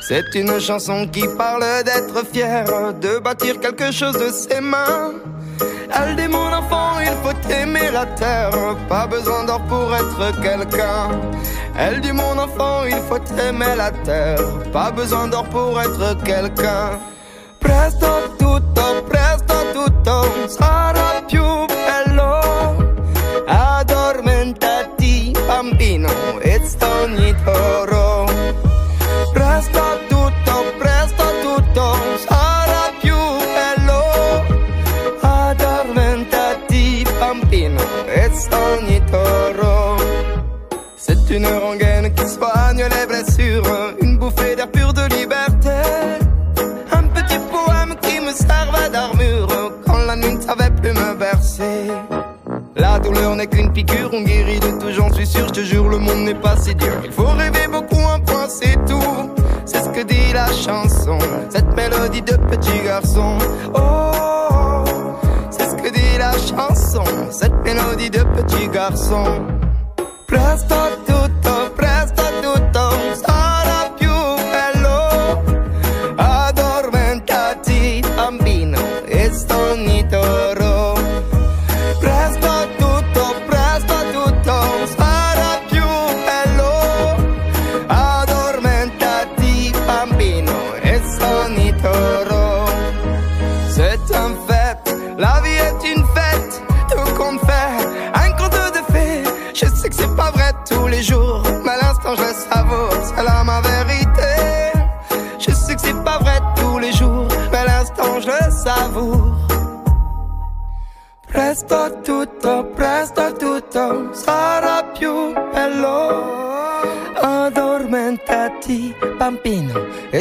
C'est 0.01 0.35
une 0.35 0.59
chanson 0.59 1.07
qui 1.07 1.25
parle 1.37 1.85
d'être 1.85 2.25
fier, 2.33 2.95
de 2.95 3.19
bâtir 3.19 3.61
quelque 3.61 3.93
chose 3.93 4.15
de 4.15 4.31
ses 4.31 4.63
mains. 4.63 5.13
Elle 5.97 6.17
dit 6.17 6.29
mon 6.29 6.53
enfant, 6.53 7.01
il 7.01 7.17
faut 7.23 7.51
aimer 7.51 7.91
la 7.93 8.07
terre, 8.07 8.51
pas 8.89 9.07
besoin 9.07 9.45
d'or 9.45 9.61
pour 9.63 9.95
être 9.95 10.41
quelqu'un. 10.41 11.11
Elle 11.77 12.01
dit 12.01 12.13
mon 12.13 12.39
enfant, 12.39 12.85
il 12.85 13.01
faut 13.09 13.25
aimer 13.41 13.75
la 13.77 13.91
terre, 13.91 14.41
pas 14.73 14.91
besoin 14.91 15.29
d'or 15.29 15.45
pour 15.45 15.81
être 15.81 16.17
quelqu'un. 16.25 16.99
Presto 17.59 18.35
tutto, 18.39 19.05
presto 19.09 19.55
tutto 19.73 20.49
sarà 20.49 21.23
più 21.27 21.45
bello. 21.67 22.41
Addormentati 23.47 25.33
bambino 25.47 26.11
e 26.41 26.61
ogni 26.81 27.35
toro. 27.45 27.94
Une 41.35 41.47
rengaine 41.47 42.15
qui 42.15 42.29
soigne 42.29 42.85
les 42.85 43.07
blessures, 43.07 43.95
une 44.01 44.19
bouffée 44.19 44.55
d'air 44.55 44.71
pur 44.71 44.93
de 44.93 45.03
liberté. 45.17 45.71
Un 46.93 47.03
petit 47.09 47.39
poème 47.51 47.95
qui 48.03 48.21
me 48.21 48.31
servait 48.31 48.89
d'armure 48.91 49.73
quand 49.85 49.99
la 50.07 50.15
nuit 50.15 50.35
ne 50.37 50.41
savait 50.41 50.71
plus 50.71 50.93
me 50.93 51.15
bercer. 51.15 51.91
La 52.77 53.01
douleur 53.01 53.35
n'est 53.35 53.49
qu'une 53.49 53.73
piqûre, 53.73 54.11
on 54.13 54.23
guérit 54.23 54.61
de 54.61 54.79
tout, 54.79 54.93
j'en 54.93 55.13
suis 55.13 55.27
sûr, 55.27 55.49
je 55.49 55.53
te 55.53 55.61
jure, 55.61 55.89
le 55.89 55.99
monde 55.99 56.25
n'est 56.25 56.35
pas 56.35 56.57
si 56.57 56.73
dur. 56.75 57.01
Il 57.05 57.11
faut 57.11 57.27
rêver 57.27 57.67
beaucoup, 57.67 58.01
un 58.15 58.21
point, 58.21 58.49
c'est 58.49 58.77
tout. 58.87 59.31
C'est 59.65 59.83
ce 59.83 59.89
que 59.89 60.03
dit 60.03 60.33
la 60.33 60.47
chanson, 60.53 61.19
cette 61.51 61.75
mélodie 61.75 62.23
de 62.23 62.37
petit 62.37 62.81
garçon. 62.85 63.39
Oh, 63.75 64.85
c'est 65.51 65.69
ce 65.69 65.75
que 65.75 65.91
dit 65.91 66.19
la 66.19 66.33
chanson, 66.33 67.05
cette 67.31 67.57
mélodie 67.65 68.11
de 68.11 68.23
petit 68.23 68.69
garçon. 68.69 69.43
Presto 70.35 70.75
tutto, 71.07 71.29
presto 71.39 71.54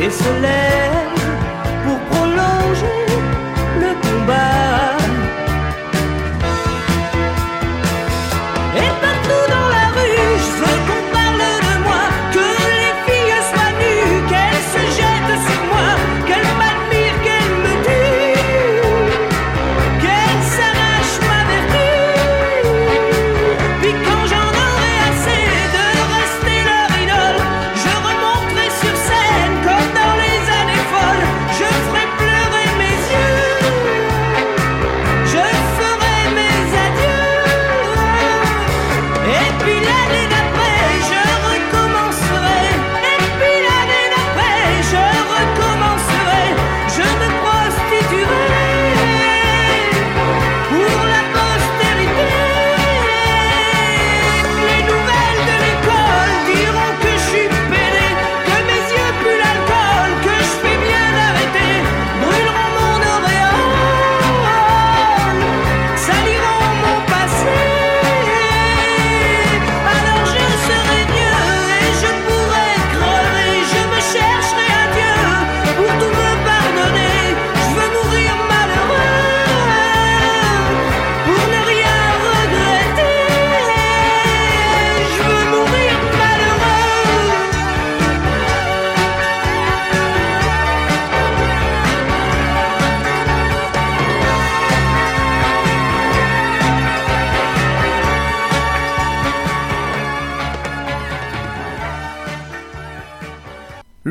et 0.00 0.10
se 0.10 0.40
lève 0.40 0.69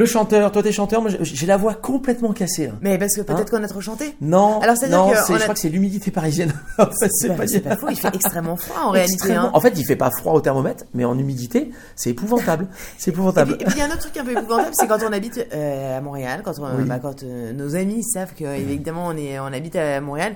chanteur, 0.09 0.51
toi 0.51 0.63
t'es 0.63 0.71
chanteur, 0.71 1.01
moi 1.01 1.09
j'ai- 1.21 1.45
la 1.45 1.57
voix 1.57 1.73
complètement 1.73 2.33
cassée. 2.33 2.67
là. 2.67 2.73
Mais 2.81 2.97
parce 2.97 3.15
que 3.15 3.21
peut-être 3.21 3.53
Hein 3.53 3.57
qu'on 3.59 3.63
a 3.63 3.67
trop 3.67 3.81
chanté. 3.81 4.15
Non, 4.21 4.59
Alors, 4.61 4.75
c'est-à-dire 4.77 5.05
que 5.11 5.15
je 5.33 5.33
a- 5.33 5.39
crois 5.39 5.53
que 5.53 5.59
c'est 5.59 5.69
l'humidité 5.69 6.11
parisienne. 6.11 6.53
en 6.77 6.85
fait, 6.85 7.09
C'est 7.11 7.35
pas, 7.35 7.47
c'est 7.47 7.59
pas 7.61 7.75
faux, 7.77 7.87
il 7.89 7.95
fait 7.97 8.13
extrêmement 8.13 8.55
froid 8.55 8.81
en 8.85 8.89
réalité. 8.91 9.33
Hein. 9.33 9.49
En 9.53 9.59
fait, 9.61 9.73
il 9.77 9.85
fait 9.85 9.95
pas 9.95 10.11
froid 10.11 10.33
au 10.33 10.41
thermomètre, 10.41 10.83
mais 10.93 11.05
en 11.05 11.17
humidité, 11.17 11.71
c'est 11.95 12.09
épouvantable. 12.11 12.67
C'est 12.97 13.11
épouvantable. 13.11 13.53
et 13.59 13.65
puis, 13.65 13.75
il 13.75 13.79
y 13.79 13.81
a 13.81 13.85
un 13.85 13.89
autre 13.89 13.99
truc 13.99 14.17
un 14.17 14.25
peu 14.25 14.31
épouvantable, 14.31 14.69
c'est 14.73 14.87
quand 14.87 14.99
on 15.07 15.11
habite 15.13 15.45
euh, 15.53 15.97
à 15.97 16.01
Montréal, 16.01 16.41
quand, 16.43 16.53
on- 16.59 16.77
Oui. 16.77 16.83
bah, 16.85 16.99
quand 17.01 17.23
euh, 17.23 17.53
nos 17.53 17.75
amis 17.75 18.03
savent 18.03 18.33
que 18.33 18.43
évidemment 18.43 19.07
on 19.07 19.17
est, 19.17 19.39
on 19.39 19.45
habite 19.45 19.75
à 19.75 20.01
Montréal, 20.01 20.33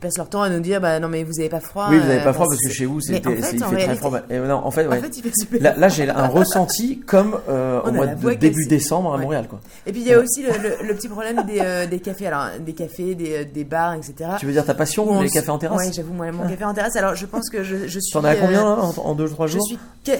passent 0.00 0.16
leur 0.18 0.28
temps 0.28 0.42
à 0.42 0.48
nous 0.48 0.60
dire 0.60 0.80
bah 0.80 0.98
non 0.98 1.08
mais 1.08 1.22
vous 1.24 1.38
avez 1.38 1.48
pas 1.48 1.60
froid. 1.60 1.86
Oui, 1.90 1.98
vous 1.98 2.06
n'avez 2.08 2.20
euh, 2.20 2.24
pas 2.24 2.32
froid 2.32 2.46
parce 2.48 2.60
que 2.60 2.70
chez 2.70 2.86
vous, 2.86 3.00
c'était, 3.00 3.26
en 3.28 3.32
fait, 3.32 3.42
c'est- 3.42 3.56
il 3.56 3.64
en 3.64 3.68
fait 3.70 3.84
très 3.84 3.96
froid. 3.96 4.18
Et 4.30 4.38
non, 4.38 4.54
en 4.64 4.70
fait, 4.70 4.86
ouais. 4.86 4.98
En 4.98 5.02
fait, 5.02 5.16
il 5.18 5.22
fait 5.22 5.32
super 5.38 5.60
Là, 5.62 5.74
là, 5.76 5.88
j'ai 5.88 6.08
un 6.08 6.26
ressenti 6.26 7.00
comme 7.06 7.38
euh, 7.48 7.80
au 7.82 7.92
mois 7.92 8.06
de 8.06 8.34
début 8.34 8.66
décembre 8.66 9.12
à 9.12 9.16
Ouais. 9.16 9.22
Montréal, 9.22 9.46
quoi. 9.48 9.60
Et 9.86 9.92
puis 9.92 10.00
il 10.00 10.06
y 10.08 10.12
a 10.12 10.18
aussi 10.18 10.42
le, 10.42 10.50
le- 10.50 10.88
le 10.88 10.94
petit 10.94 11.08
problème 11.08 11.44
des, 11.46 11.60
euh, 11.60 11.86
des 11.86 12.00
cafés, 12.00 12.26
alors 12.26 12.46
des 12.58 12.72
cafés, 12.72 13.14
des, 13.14 13.32
euh, 13.38 13.44
des 13.44 13.64
bars, 13.64 13.94
etc. 13.94 14.30
Tu 14.38 14.46
veux 14.46 14.52
dire 14.52 14.64
ta 14.64 14.74
passion, 14.74 15.20
les 15.20 15.26
s- 15.26 15.32
cafés 15.32 15.50
en 15.50 15.58
terrasse 15.58 15.78
Ouais, 15.86 15.92
j'avoue, 15.92 16.12
moi, 16.14 16.30
mon 16.32 16.48
café 16.48 16.64
en 16.64 16.74
terrasse. 16.74 16.96
Alors 16.96 17.14
je 17.14 17.26
pense 17.26 17.50
que 17.50 17.62
je, 17.62 17.86
je 17.86 17.98
suis. 18.00 18.12
T'en 18.12 18.24
es 18.24 18.30
à 18.30 18.36
combien 18.36 18.64
là, 18.64 18.76
en, 18.82 18.94
en 18.98 19.14
deux, 19.14 19.28
trois 19.28 19.46
Je 19.46 19.52
jours 19.58 19.66
suis 19.66 19.78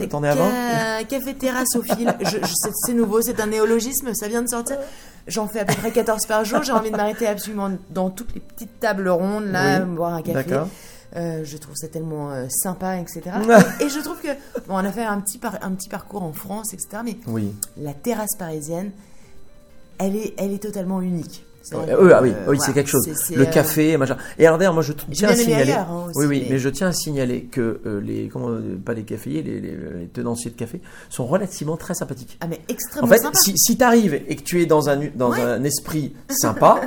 T'en 0.09 0.23
es 0.23 0.29
à 0.29 0.35
20 0.35 0.51
ca- 0.51 1.05
café. 1.05 1.35
Je, 1.41 2.29
je- 2.31 2.37
c'est, 2.55 2.71
c'est 2.87 2.93
nouveau, 2.93 3.23
c'est 3.23 3.41
un 3.41 3.47
néologisme, 3.47 4.13
ça 4.15 4.29
vient 4.29 4.43
de 4.43 4.49
sortir. 4.49 4.77
J'en 5.27 5.47
fais 5.47 5.61
à 5.61 5.65
peu 5.65 5.75
près 5.75 5.91
14 5.93 6.27
par 6.27 6.45
jour. 6.45 6.63
J'ai 6.63 6.73
envie 6.73 6.91
de 6.91 6.97
m'arrêter 6.97 7.27
absolument 7.27 7.71
dans 7.91 8.11
toutes 8.11 8.35
les 8.35 8.41
petites 8.41 8.81
tables 8.81 9.09
rondes, 9.09 9.47
là, 9.53 9.81
Oui, 9.81 9.95
boire 9.97 10.15
un 10.15 10.23
café. 10.23 10.57
Euh, 11.17 11.43
je 11.45 11.57
trouve 11.57 11.75
ça 11.75 11.89
tellement 11.89 12.31
euh, 12.31 12.47
sympa, 12.49 12.99
etc. 12.99 13.23
Et, 13.81 13.85
et 13.85 13.89
je 13.89 13.99
trouve 14.01 14.21
que 14.21 14.29
bon, 14.69 14.75
on 14.75 14.79
a 14.79 14.93
fait 14.93 15.05
un 15.05 15.21
petit, 15.21 15.39
par- 15.39 15.59
un 15.63 15.73
petit 15.73 15.89
parcours 15.89 16.23
en 16.23 16.33
France, 16.33 16.73
etc. 16.73 17.03
Mais 17.05 17.17
Oui. 17.27 17.53
la 17.77 17.93
terrasse 17.95 18.37
parisienne, 18.39 18.93
elle 19.99 20.15
est, 20.17 20.35
elle 20.39 20.53
est 20.53 20.63
totalement 20.63 21.01
unique. 21.01 21.45
Que, 21.71 21.77
ah 22.13 22.21
oui, 22.23 22.31
euh, 22.31 22.45
oui, 22.49 22.59
c'est 22.61 22.73
quelque 22.73 22.89
chose. 22.89 23.07
le 23.35 23.43
euh, 23.43 23.45
café, 23.47 23.97
machin. 23.97 24.17
Et 24.39 24.47
alors 24.47 24.59
d'ailleurs, 24.59 24.73
moi 24.75 24.83
je 24.83 24.93
tiens 24.93 25.29
à 25.29 25.37
signaler. 25.37 25.63
ailleurs, 25.73 25.91
hein, 25.91 26.07
aussi, 26.09 26.19
oui, 26.19 26.27
oui, 26.27 26.41
mais- 26.45 26.55
mais... 26.55 26.59
je 26.59 26.69
tiens 26.71 26.89
à 26.89 26.93
signaler 26.93 27.43
que 27.43 27.81
euh, 27.87 28.01
les, 28.01 28.29
comment, 28.29 28.49
euh, 28.49 28.77
pas 28.85 28.95
les 28.95 29.03
caféiers, 29.05 29.43
les, 29.43 29.61
les, 29.61 29.77
les 30.01 30.07
tenanciers 30.09 30.51
de 30.51 30.57
café 30.57 30.81
sont 31.11 31.27
relativement 31.27 31.77
très 31.77 31.95
sympathiques. 31.95 32.39
Ah, 32.41 32.47
mais 32.49 32.57
En 32.57 32.73
extrêmement 32.73 33.09
fait, 33.09 33.19
sympa. 33.19 33.39
si, 33.39 33.53
si 33.59 33.77
t'arrives 33.77 34.15
et 34.15 34.37
que 34.37 34.43
tu 34.43 34.61
es 34.63 34.67
dans 34.67 34.89
un, 34.89 34.99
dans 35.15 35.31
Ouais. 35.31 35.41
un 35.43 35.63
esprit 35.65 36.15
sympa, 36.31 36.81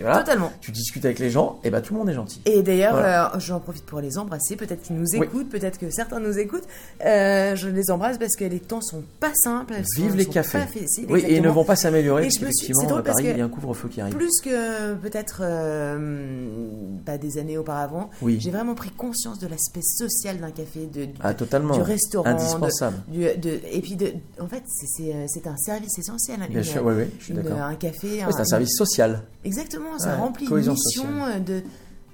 voilà, 0.00 0.18
Totalement. 0.20 0.52
tu 0.60 0.70
discutes 0.70 1.04
avec 1.04 1.18
les 1.18 1.30
gens, 1.30 1.58
et 1.64 1.70
ben 1.70 1.80
tout 1.80 1.92
le 1.94 1.98
monde 1.98 2.08
est 2.10 2.14
gentil. 2.14 2.40
Et 2.46 2.62
d'ailleurs, 2.62 2.92
Voilà. 2.94 3.34
euh, 3.34 3.40
j'en 3.40 3.58
profite 3.60 3.84
pour 3.84 4.00
les 4.00 4.16
embrasser. 4.16 4.56
Peut-être 4.56 4.82
qu'ils 4.82 4.96
nous 4.96 5.06
Oui. 5.14 5.26
écoutent, 5.26 5.48
peut-être 5.50 5.78
que 5.78 5.90
certains 5.90 6.20
nous 6.20 6.38
écoutent. 6.38 6.64
Euh, 7.04 7.56
je 7.56 7.68
les 7.68 7.90
embrasse 7.90 8.16
parce 8.16 8.36
que 8.36 8.44
les 8.44 8.60
temps 8.60 8.80
sont 8.80 9.02
pas 9.18 9.34
simples. 9.34 9.74
sont- 9.84 10.02
Vive 10.02 10.16
les 10.16 10.26
cafés. 10.26 10.58
pas 10.58 10.66
faciles, 10.66 11.06
oui, 11.10 11.24
et 11.26 11.36
ils 11.36 11.42
ne 11.42 11.48
vont 11.50 11.64
pas 11.64 11.76
s'améliorer 11.76 12.28
drôle 12.28 12.98
à 13.00 13.02
Paris, 13.02 13.24
il 13.28 13.38
y 13.38 13.40
a 13.40 13.44
un 13.44 13.48
couvre-feu 13.48 13.88
qui 13.88 14.00
arrive. 14.00 14.16
Plus 14.30 14.40
que 14.50 14.94
peut-être 14.94 15.40
euh, 15.42 16.68
bah, 17.04 17.18
des 17.18 17.38
années 17.38 17.58
auparavant, 17.58 18.10
Oui. 18.22 18.38
j'ai 18.40 18.50
vraiment 18.52 18.74
pris 18.76 18.90
conscience 18.90 19.40
de 19.40 19.48
l'aspect 19.48 19.82
social 19.82 20.38
d'un 20.38 20.52
café, 20.52 20.86
de, 20.86 21.06
du, 21.06 21.12
Ah, 21.20 21.34
totalement. 21.34 21.74
du 21.74 21.82
restaurant, 21.82 22.30
de- 22.30 22.36
Indispensable. 22.36 22.96
du- 23.08 23.18
de- 23.36 23.60
et 23.72 23.80
puis 23.80 23.96
de, 23.96 24.12
en 24.40 24.46
fait, 24.46 24.62
c'est- 24.68 25.12
euh, 25.12 25.24
c'est 25.26 25.46
un 25.48 25.56
service 25.56 25.98
essentiel. 25.98 26.40
hein, 26.42 26.46
Bien 26.48 26.58
une- 26.58 26.64
sûr, 26.64 26.84
oui, 26.84 26.94
oui, 26.96 27.04
je 27.18 27.24
suis 27.24 27.34
d'accord. 27.34 27.58
Un 27.60 27.74
café, 27.74 28.24
Oui, 28.24 28.32
c'est 28.32 28.40
un 28.40 28.44
service 28.44 28.76
social. 28.76 29.22
Exactement, 29.44 29.98
ça 29.98 30.10
Ouais, 30.10 30.20
remplit 30.20 30.46
une 30.46 30.56
mission 30.56 30.76
sociale. 30.76 31.42
euh, 31.50 31.60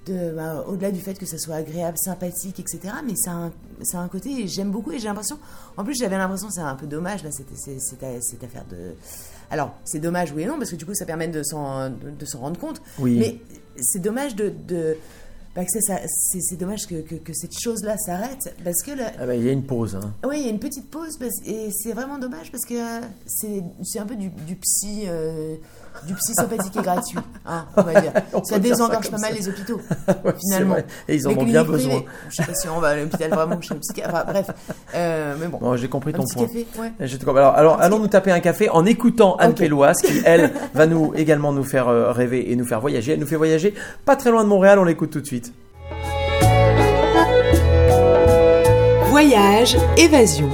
de, 0.07 0.31
bah, 0.37 0.64
au-delà 0.69 0.93
du 0.93 1.01
fait 1.01 1.19
que 1.19 1.27
ça 1.27 1.37
soit 1.37 1.57
agréable, 1.57 1.99
sympathique, 1.99 2.61
etc. 2.61 2.79
Mais 3.05 3.14
ça 3.17 3.33
a 3.33 3.35
un, 3.35 3.53
ça 3.83 3.99
a 3.99 4.03
un 4.03 4.09
côté, 4.09 4.31
et 4.43 4.47
j'aime 4.49 4.71
beaucoup 4.71 4.93
et 4.93 4.99
j'ai 5.01 5.09
l'impression. 5.09 5.37
En 5.77 5.85
plus, 5.85 5.95
j'avais 5.99 6.17
l'impression, 6.17 6.49
c'est 6.49 6.61
un 6.61 6.77
peu 6.77 6.87
dommage 6.87 7.25
là, 7.25 7.31
cette, 7.33 7.49
cette, 7.59 7.81
cette- 7.81 8.23
cette 8.23 8.45
affaire 8.45 8.64
de. 8.71 8.95
Alors, 9.51 9.74
c'est 9.84 10.01
dommage, 10.01 10.32
oui 10.32 10.42
et 10.42 10.47
non, 10.47 10.59
parce 10.59 10.70
que 10.70 10.76
du 10.76 10.84
coup, 10.86 10.94
ça 10.94 11.05
permet 11.05 11.28
de 11.28 11.42
s'en 11.42 11.90
de, 11.90 12.11
de 12.18 12.24
s'en 12.24 12.40
rendre 12.40 12.59
compte. 12.59 12.80
Oui. 12.99 13.16
Mais 13.18 13.38
c'est 13.80 14.01
dommage 14.01 14.34
de. 14.36 14.53
de 14.66 14.97
bah, 15.55 15.64
que 15.64 15.80
ça- 15.80 16.01
c'est 16.07 16.40
c'est 16.42 16.57
dommage 16.57 16.86
que, 16.86 16.97
que, 17.01 17.14
que 17.14 17.32
cette 17.32 17.59
chose-là 17.59 17.97
s'arrête 17.97 18.55
parce 18.62 18.82
que 18.82 18.90
là, 18.90 19.11
Ah 19.18 19.24
ben, 19.24 19.32
il 19.40 19.47
y 19.47 19.49
a 19.49 19.53
une 19.53 19.64
pause. 19.64 19.94
hein. 19.97 20.12
oui, 20.28 20.36
il 20.40 20.44
y 20.44 20.49
a 20.49 20.51
une 20.51 20.59
petite 20.59 20.90
pause 20.90 21.16
parce- 21.16 21.40
et 21.47 21.70
c'est 21.72 21.92
vraiment 21.92 22.18
dommage 22.18 22.51
parce 22.53 22.66
que 22.66 22.74
euh, 22.74 23.01
c'est 23.24 23.62
c'est 23.82 23.99
un 23.99 24.05
peu 24.05 24.16
du, 24.16 24.28
du 24.28 24.57
psy 24.57 25.05
euh, 25.07 25.57
du 26.07 26.14
psy 26.14 26.34
sympathique 26.34 26.76
et 26.76 26.82
gratuit, 26.82 27.18
hein, 27.47 27.64
on 27.76 27.82
va 27.82 28.01
dire. 28.01 28.12
On 28.32 28.42
ça 28.44 28.59
désengorge 28.59 29.11
pas 29.11 29.18
mal 29.18 29.30
ça. 29.32 29.36
les 29.38 29.49
hôpitaux 29.49 29.80
Ouais, 30.24 30.34
finalement. 30.40 30.76
Et 31.09 31.14
ils 31.14 31.26
en 31.28 31.32
ont 31.32 31.44
bien 31.44 31.64
besoin. 31.64 31.97
privées, 32.01 32.07
Je 32.30 32.36
sais 32.36 32.44
pas 32.44 32.55
si 32.55 32.68
on 32.68 32.80
va 32.80 32.88
à 32.88 32.97
l'hôpital 32.97 33.30
vraiment 33.30 33.61
chez 33.61 33.74
un 33.74 33.78
psychiatre. 33.78 34.11
Enfin, 34.14 34.24
bref, 34.26 34.51
Euh, 34.94 35.34
mais 35.40 35.47
bon. 35.49 35.59
Bon, 35.59 35.76
j'ai 35.76 35.88
compris 35.88 36.12
Un 36.14 36.18
ton 36.18 36.24
petit 36.24 36.34
point. 36.34 36.47
café, 36.47 36.66
ouais. 36.80 37.38
Alors, 37.38 37.55
alors 37.55 37.80
allons 37.80 37.99
nous 37.99 38.09
taper 38.09 38.32
un 38.32 38.40
café 38.40 38.68
en 38.70 38.84
écoutant 38.86 39.36
Anne 39.36 39.55
Pelloise, 39.55 39.99
qui 40.03 40.20
elle 40.24 40.53
va 40.74 40.86
nous 40.86 41.12
également 41.16 41.53
nous 41.53 41.64
faire 41.64 41.88
euh, 41.88 42.12
rêver 42.12 42.51
et 42.51 42.57
nous 42.57 42.66
faire 42.66 42.80
voyager. 42.80 43.12
Elle 43.12 43.20
nous 43.20 43.26
fait 43.26 43.36
voyager 43.36 43.74
pas 44.05 44.16
très 44.16 44.30
loin 44.30 44.42
de 44.44 44.49
Montréal. 44.49 44.78
On 44.78 44.84
l'écoute 44.84 45.11
tout 45.11 45.20
de 45.20 45.26
suite. 45.26 45.53
Voyage, 49.11 49.76
évasion. 49.97 50.51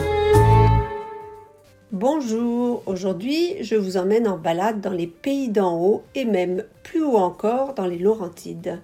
Bonjour, 1.93 2.83
aujourd'hui 2.87 3.57
je 3.61 3.75
vous 3.75 3.99
emmène 3.99 4.27
en 4.27 4.39
balade 4.39 4.81
dans 4.81 4.93
les 4.93 5.07
pays 5.07 5.51
d'en 5.51 5.79
haut 5.79 6.03
et 6.15 6.25
même 6.25 6.65
plus 6.83 7.03
haut 7.03 7.19
encore 7.19 7.75
dans 7.75 7.85
les 7.85 7.99
Laurentides. 7.99 8.81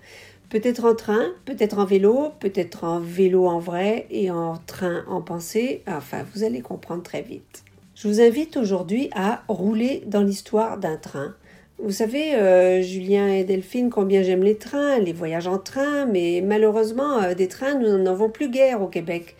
Peut-être 0.51 0.85
en 0.85 0.95
train, 0.95 1.25
peut-être 1.47 1.79
en 1.79 1.87
vélo, 1.87 2.33
peut-être 2.39 2.85
en 2.85 3.01
vélo 3.01 3.47
en 3.47 3.61
vrai 3.61 4.07
et 4.11 4.31
en 4.31 4.59
train 4.67 5.05
en 5.09 5.23
pensée, 5.23 5.83
enfin 5.89 6.19
vous 6.35 6.45
allez 6.45 6.61
comprendre 6.61 7.03
très 7.03 7.23
vite. 7.23 7.65
Je 7.95 8.09
vous 8.09 8.21
invite 8.21 8.59
aujourd'hui 8.59 9.09
à 9.15 9.43
rouler 9.49 10.03
dans 10.05 10.23
l'histoire 10.23 10.77
d'un 10.77 10.99
train, 10.99 11.35
Vous 11.79 11.93
savez, 11.93 12.35
euh, 12.35 12.83
Julien 12.83 13.29
et 13.29 13.45
Delphine, 13.45 13.89
combien 13.89 14.23
j'aime 14.23 14.43
les 14.43 14.59
trains, 14.59 14.99
les 14.99 15.15
voyages 15.15 15.47
en 15.47 15.59
train, 15.59 16.05
mais 16.05 16.43
malheureusement, 16.45 17.23
euh, 17.23 17.35
des 17.35 17.49
trains, 17.49 17.75
nous 17.75 17.89
n'en 17.89 18.11
avons 18.11 18.29
plus 18.29 18.51
guère 18.51 18.83
au 18.83 18.89
Québec. 18.89 19.35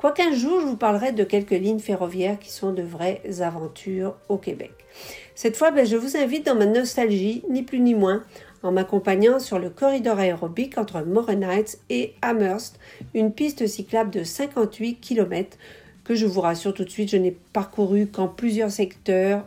Quoiqu'un 0.00 0.32
jour, 0.32 0.62
je 0.62 0.66
vous 0.66 0.78
parlerai 0.78 1.12
de 1.12 1.24
quelques 1.24 1.50
lignes 1.50 1.78
ferroviaires 1.78 2.38
qui 2.38 2.50
sont 2.50 2.72
de 2.72 2.80
vraies 2.80 3.20
aventures 3.40 4.16
au 4.30 4.38
Québec. 4.38 4.72
Cette 5.34 5.58
fois, 5.58 5.72
ben, 5.72 5.84
je 5.84 5.94
vous 5.94 6.16
invite 6.16 6.46
dans 6.46 6.54
ma 6.54 6.64
nostalgie, 6.64 7.42
ni 7.50 7.62
plus 7.62 7.80
ni 7.80 7.94
moins, 7.94 8.24
en 8.62 8.72
m'accompagnant 8.72 9.38
sur 9.38 9.58
le 9.58 9.68
corridor 9.68 10.18
aérobique 10.18 10.78
entre 10.78 11.02
Morin 11.02 11.42
Heights 11.42 11.80
et 11.90 12.14
Amherst, 12.22 12.80
une 13.12 13.30
piste 13.30 13.66
cyclable 13.66 14.08
de 14.08 14.24
58 14.24 15.00
km 15.02 15.58
que 16.10 16.16
je 16.16 16.26
vous 16.26 16.40
rassure 16.40 16.74
tout 16.74 16.82
de 16.82 16.90
suite, 16.90 17.08
je 17.08 17.16
n'ai 17.16 17.36
parcouru 17.52 18.08
qu'en 18.08 18.26
plusieurs 18.26 18.72
secteurs, 18.72 19.44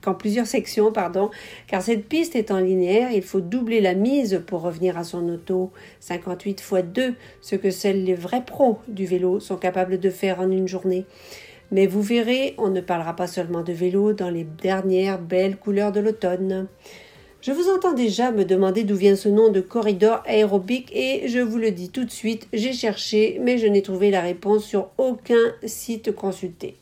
qu'en 0.00 0.14
plusieurs 0.14 0.46
sections, 0.46 0.92
pardon, 0.92 1.30
car 1.66 1.82
cette 1.82 2.08
piste 2.08 2.36
est 2.36 2.50
en 2.50 2.58
linéaire, 2.58 3.10
il 3.12 3.20
faut 3.20 3.42
doubler 3.42 3.82
la 3.82 3.92
mise 3.92 4.42
pour 4.46 4.62
revenir 4.62 4.96
à 4.96 5.04
son 5.04 5.28
auto 5.28 5.72
58 6.00 6.52
x 6.52 6.72
2, 6.94 7.14
ce 7.42 7.56
que 7.56 7.70
seuls 7.70 8.02
les 8.02 8.14
vrais 8.14 8.42
pros 8.46 8.78
du 8.88 9.04
vélo 9.04 9.40
sont 9.40 9.56
capables 9.56 10.00
de 10.00 10.08
faire 10.08 10.40
en 10.40 10.50
une 10.50 10.68
journée. 10.68 11.04
Mais 11.70 11.86
vous 11.86 12.00
verrez, 12.00 12.54
on 12.56 12.70
ne 12.70 12.80
parlera 12.80 13.14
pas 13.14 13.26
seulement 13.26 13.62
de 13.62 13.74
vélo 13.74 14.14
dans 14.14 14.30
les 14.30 14.44
dernières 14.44 15.18
belles 15.18 15.58
couleurs 15.58 15.92
de 15.92 16.00
l'automne. 16.00 16.66
Je 17.46 17.52
vous 17.52 17.68
entends 17.68 17.92
déjà 17.92 18.30
me 18.30 18.46
demander 18.46 18.84
d'où 18.84 18.96
vient 18.96 19.16
ce 19.16 19.28
nom 19.28 19.50
de 19.50 19.60
corridor 19.60 20.22
aérobique 20.24 20.90
et 20.94 21.28
je 21.28 21.40
vous 21.40 21.58
le 21.58 21.72
dis 21.72 21.90
tout 21.90 22.04
de 22.04 22.10
suite, 22.10 22.48
j'ai 22.54 22.72
cherché 22.72 23.38
mais 23.42 23.58
je 23.58 23.66
n'ai 23.66 23.82
trouvé 23.82 24.10
la 24.10 24.22
réponse 24.22 24.64
sur 24.64 24.88
aucun 24.96 25.52
site 25.62 26.14
consulté. 26.14 26.74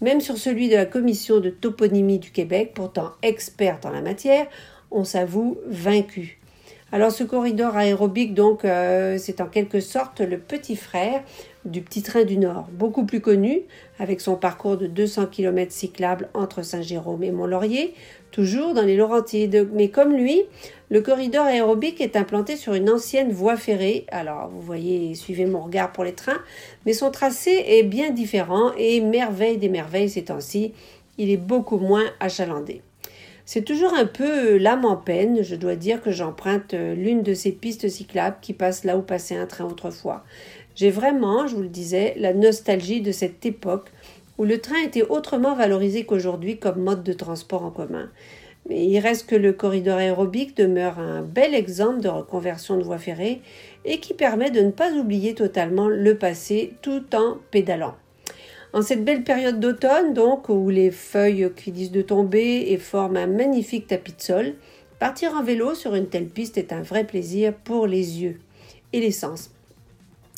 Même 0.00 0.20
sur 0.20 0.36
celui 0.36 0.68
de 0.68 0.74
la 0.74 0.84
commission 0.84 1.38
de 1.38 1.48
toponymie 1.48 2.18
du 2.18 2.32
Québec, 2.32 2.72
pourtant 2.74 3.12
experte 3.22 3.86
en 3.86 3.90
la 3.90 4.00
matière, 4.00 4.48
on 4.90 5.04
s'avoue 5.04 5.58
vaincu. 5.68 6.40
Alors 6.92 7.12
ce 7.12 7.22
corridor 7.22 7.76
aérobique, 7.76 8.34
donc, 8.34 8.64
euh, 8.64 9.16
c'est 9.16 9.40
en 9.40 9.46
quelque 9.46 9.78
sorte 9.78 10.20
le 10.20 10.38
petit 10.38 10.74
frère 10.74 11.22
du 11.64 11.82
petit 11.82 12.02
train 12.02 12.24
du 12.24 12.36
Nord, 12.36 12.66
beaucoup 12.72 13.06
plus 13.06 13.20
connu, 13.20 13.60
avec 14.00 14.20
son 14.20 14.34
parcours 14.34 14.76
de 14.76 14.88
200 14.88 15.26
km 15.26 15.70
cyclables 15.70 16.28
entre 16.34 16.62
Saint-Jérôme 16.62 17.22
et 17.22 17.30
Mont-Laurier, 17.30 17.94
toujours 18.30 18.74
dans 18.74 18.82
les 18.82 18.96
Laurentides. 18.96 19.68
Mais 19.72 19.88
comme 19.88 20.14
lui, 20.14 20.42
le 20.90 21.00
corridor 21.00 21.44
aérobique 21.44 22.00
est 22.00 22.16
implanté 22.16 22.56
sur 22.56 22.74
une 22.74 22.90
ancienne 22.90 23.32
voie 23.32 23.56
ferrée. 23.56 24.06
Alors, 24.10 24.48
vous 24.48 24.60
voyez, 24.60 25.14
suivez 25.14 25.46
mon 25.46 25.60
regard 25.60 25.92
pour 25.92 26.04
les 26.04 26.14
trains, 26.14 26.40
mais 26.84 26.92
son 26.92 27.10
tracé 27.10 27.64
est 27.66 27.82
bien 27.82 28.10
différent 28.10 28.72
et 28.76 29.00
merveille 29.00 29.58
des 29.58 29.68
merveilles 29.68 30.10
ces 30.10 30.24
temps-ci, 30.24 30.72
il 31.18 31.30
est 31.30 31.36
beaucoup 31.36 31.78
moins 31.78 32.06
achalandé. 32.18 32.82
C'est 33.44 33.64
toujours 33.64 33.94
un 33.94 34.06
peu 34.06 34.58
l'âme 34.58 34.84
en 34.84 34.96
peine, 34.96 35.42
je 35.42 35.56
dois 35.56 35.74
dire 35.74 36.00
que 36.00 36.12
j'emprunte 36.12 36.72
l'une 36.72 37.22
de 37.22 37.34
ces 37.34 37.50
pistes 37.50 37.88
cyclables 37.88 38.36
qui 38.40 38.52
passent 38.52 38.84
là 38.84 38.96
où 38.96 39.02
passait 39.02 39.36
un 39.36 39.46
train 39.46 39.64
autrefois. 39.64 40.24
J'ai 40.76 40.90
vraiment, 40.90 41.46
je 41.46 41.56
vous 41.56 41.62
le 41.62 41.68
disais, 41.68 42.14
la 42.16 42.32
nostalgie 42.32 43.00
de 43.00 43.12
cette 43.12 43.44
époque 43.44 43.90
où 44.40 44.46
le 44.46 44.58
train 44.58 44.80
était 44.82 45.02
autrement 45.02 45.54
valorisé 45.54 46.06
qu'aujourd'hui 46.06 46.56
comme 46.56 46.80
mode 46.80 47.02
de 47.02 47.12
transport 47.12 47.62
en 47.62 47.70
commun. 47.70 48.08
Mais 48.66 48.86
il 48.86 48.98
reste 48.98 49.28
que 49.28 49.36
le 49.36 49.52
corridor 49.52 49.98
aérobique 49.98 50.56
demeure 50.56 50.98
un 50.98 51.20
bel 51.20 51.54
exemple 51.54 52.00
de 52.00 52.08
reconversion 52.08 52.78
de 52.78 52.82
voie 52.82 52.96
ferrée 52.96 53.42
et 53.84 54.00
qui 54.00 54.14
permet 54.14 54.50
de 54.50 54.62
ne 54.62 54.70
pas 54.70 54.92
oublier 54.92 55.34
totalement 55.34 55.88
le 55.88 56.16
passé 56.16 56.72
tout 56.80 57.04
en 57.14 57.36
pédalant. 57.50 57.96
En 58.72 58.80
cette 58.80 59.04
belle 59.04 59.24
période 59.24 59.60
d'automne, 59.60 60.14
donc, 60.14 60.48
où 60.48 60.70
les 60.70 60.90
feuilles 60.90 61.52
cuidissent 61.54 61.92
de 61.92 62.00
tomber 62.00 62.64
et 62.68 62.78
forment 62.78 63.18
un 63.18 63.26
magnifique 63.26 63.88
tapis 63.88 64.14
de 64.14 64.22
sol, 64.22 64.54
partir 64.98 65.34
en 65.34 65.42
vélo 65.42 65.74
sur 65.74 65.94
une 65.94 66.08
telle 66.08 66.28
piste 66.28 66.56
est 66.56 66.72
un 66.72 66.80
vrai 66.80 67.04
plaisir 67.04 67.52
pour 67.52 67.86
les 67.86 68.22
yeux 68.22 68.40
et 68.94 69.00
les 69.00 69.12
sens. 69.12 69.50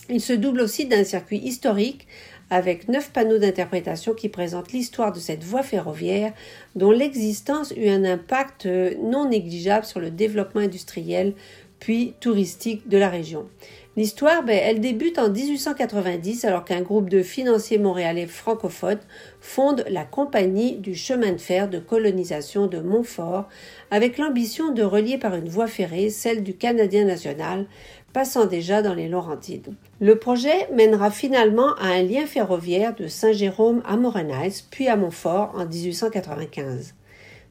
Il 0.09 0.21
se 0.21 0.33
double 0.33 0.61
aussi 0.61 0.87
d'un 0.87 1.05
circuit 1.05 1.39
historique 1.39 2.09
avec 2.53 2.87
neuf 2.89 3.11
panneaux 3.13 3.39
d'interprétation 3.39 4.13
qui 4.13 4.29
présentent 4.29 4.73
l'histoire 4.73 5.11
de 5.11 5.19
cette 5.19 5.43
voie 5.43 5.63
ferroviaire 5.63 6.35
dont 6.77 6.91
l'existence 6.91 7.73
eut 7.75 7.89
un 7.89 8.05
impact 8.05 8.69
non 9.03 9.31
négligeable 9.31 9.87
sur 9.87 10.01
le 10.01 10.11
développement 10.11 10.61
industriel 10.61 11.33
puis 11.81 12.15
touristique 12.21 12.89
de 12.89 12.99
la 12.99 13.09
région. 13.09 13.49
L'histoire, 13.97 14.43
ben, 14.43 14.59
elle 14.63 14.81
débute 14.81 15.19
en 15.19 15.29
1890 15.29 16.45
alors 16.45 16.65
qu'un 16.65 16.81
groupe 16.81 17.11
de 17.11 17.23
financiers 17.23 17.77
montréalais 17.77 18.27
francophones 18.27 19.01
fonde 19.41 19.85
la 19.91 20.05
Compagnie 20.05 20.77
du 20.77 20.95
chemin 20.95 21.33
de 21.33 21.39
fer 21.39 21.69
de 21.69 21.79
colonisation 21.79 22.69
de 22.69 22.81
Montfort 22.81 23.49
avec 23.91 24.17
l'ambition 24.17 24.73
de 24.73 24.83
relier 24.83 25.19
par 25.19 25.35
une 25.35 25.49
voie 25.49 25.67
ferrée 25.67 26.09
celle 26.09 26.43
du 26.43 26.55
Canadien 26.55 27.05
national 27.05 27.67
passant 28.13 28.47
déjà 28.47 28.83
dans 28.83 28.95
les 28.95 29.09
Laurentides. 29.09 29.75
Le 30.01 30.17
projet 30.17 30.69
mènera 30.73 31.11
finalement 31.11 31.75
à 31.77 31.89
un 31.89 32.03
lien 32.03 32.27
ferroviaire 32.27 32.95
de 32.95 33.07
Saint-Jérôme 33.07 33.83
à 33.87 33.97
Morenheis, 33.97 34.65
puis 34.71 34.89
à 34.89 34.97
Montfort 34.97 35.53
en 35.57 35.67
1895. 35.67 36.95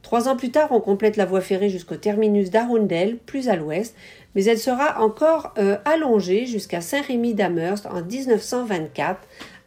Trois 0.01 0.28
ans 0.28 0.36
plus 0.36 0.51
tard, 0.51 0.70
on 0.72 0.82
complète 0.82 1.16
la 1.16 1.26
voie 1.26 1.41
ferrée 1.41 1.70
jusqu'au 1.70 1.95
terminus 1.95 2.49
d'Arundel, 2.49 3.18
plus 3.18 3.49
à 3.49 3.55
l'ouest, 3.55 3.95
mais 4.36 4.43
elle 4.45 4.57
sera 4.57 5.01
encore 5.01 5.53
euh, 5.57 5.78
allongée 5.86 6.45
jusqu'à 6.45 6.82
Saint-Rémy 6.82 7.34
d'Amherst 7.34 7.86
en 7.86 8.01
1924 8.01 9.20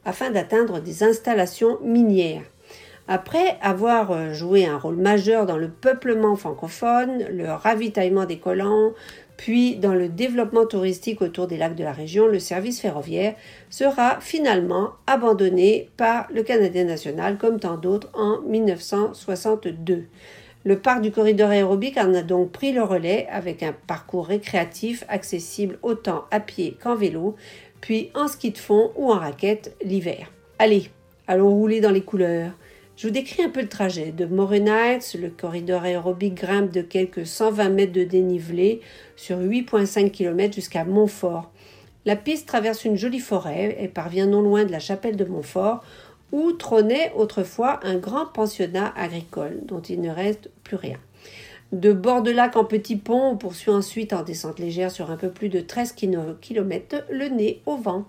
afin 0.05 0.31
d'atteindre 0.31 0.81
des 0.81 1.03
installations 1.03 1.79
minières. 1.83 2.43
Après 3.07 3.59
avoir 3.61 4.13
euh, 4.13 4.33
joué 4.33 4.67
un 4.67 4.79
rôle 4.79 4.97
majeur 4.97 5.45
dans 5.45 5.59
le 5.59 5.69
peuplement 5.69 6.37
francophone, 6.37 7.27
le 7.31 7.53
ravitaillement 7.53 8.25
des 8.25 8.39
colons, 8.39 8.95
puis 9.37 9.77
dans 9.77 9.95
le 9.95 10.09
développement 10.09 10.67
touristique 10.67 11.21
autour 11.23 11.47
des 11.47 11.57
lacs 11.57 11.75
de 11.75 11.85
la 11.85 11.93
région, 11.93 12.27
le 12.27 12.39
service 12.39 12.81
ferroviaire 12.81 13.35
sera 13.69 14.21
finalement 14.21 14.91
abandonné 15.07 15.91
par 15.97 16.29
le 16.33 16.43
Canadien 16.43 16.85
national 16.85 17.37
comme 17.37 17.59
tant 17.59 17.77
d'autres 17.77 18.11
en 18.15 18.41
1962. 18.43 20.05
Le 20.67 20.79
parc 20.79 21.03
du 21.03 21.11
corridor 21.11 21.51
aérobique 21.51 21.99
en 21.99 22.15
a 22.15 22.23
donc 22.23 22.53
pris 22.53 22.73
le 22.73 22.83
relais 22.83 23.27
avec 23.31 23.63
un 23.63 23.75
parcours 23.87 24.27
récréatif 24.27 25.05
accessible 25.09 25.79
autant 25.83 26.25
à 26.31 26.41
pied 26.41 26.79
qu'en 26.83 26.95
vélo, 26.95 27.37
puis 27.83 28.11
en 28.15 28.29
ski 28.29 28.51
de 28.51 28.59
fond 28.59 28.91
ou 28.97 29.13
en 29.13 29.19
raquette 29.19 29.77
l'hiver. 29.85 30.31
Allez, 30.59 30.91
allons 31.27 31.51
rouler 31.51 31.83
dans 31.83 31.91
les 31.91 32.01
couleurs. 32.01 32.53
Je 32.97 33.09
vous 33.09 33.13
décris 33.13 33.43
un 33.43 33.49
peu 33.49 33.61
le 33.61 33.69
trajet. 33.69 34.13
De 34.13 34.25
Morenheitz, 34.25 35.17
le 35.17 35.29
corridor 35.29 35.83
aérobique 35.83 36.35
grimpe 36.35 36.71
de 36.71 36.81
quelques 36.81 37.27
120 37.27 37.69
mètres 37.71 37.93
de 37.93 38.05
dénivelé 38.05 38.83
sur 39.17 39.39
8,5 39.39 40.13
km 40.13 40.55
jusqu'à 40.55 40.85
Montfort. 40.85 41.51
La 42.05 42.15
piste 42.15 42.47
traverse 42.47 42.85
une 42.85 42.97
jolie 42.97 43.19
forêt 43.19 43.77
et 43.81 43.89
parvient 43.89 44.27
non 44.27 44.43
loin 44.43 44.65
de 44.65 44.71
la 44.71 44.79
chapelle 44.79 45.17
de 45.17 45.25
Montfort, 45.25 45.83
où 46.31 46.53
trônait 46.53 47.13
autrefois 47.17 47.81
un 47.83 47.97
grand 47.97 48.27
pensionnat 48.27 48.93
agricole, 48.97 49.61
dont 49.65 49.81
il 49.81 50.01
ne 50.01 50.11
reste 50.11 50.51
plus 50.63 50.77
rien. 50.77 50.99
De 51.73 51.93
bord 51.93 52.23
de 52.23 52.31
lac 52.31 52.55
en 52.55 52.65
petit 52.65 52.95
pont, 52.95 53.31
on 53.31 53.37
poursuit 53.37 53.73
ensuite 53.73 54.13
en 54.13 54.23
descente 54.23 54.61
légère 54.61 54.93
sur 54.93 55.11
un 55.11 55.17
peu 55.17 55.31
plus 55.31 55.49
de 55.49 55.59
13 55.59 55.93
km 55.93 57.05
le 57.11 57.27
nez 57.27 57.61
au 57.67 57.77
vent. 57.77 58.05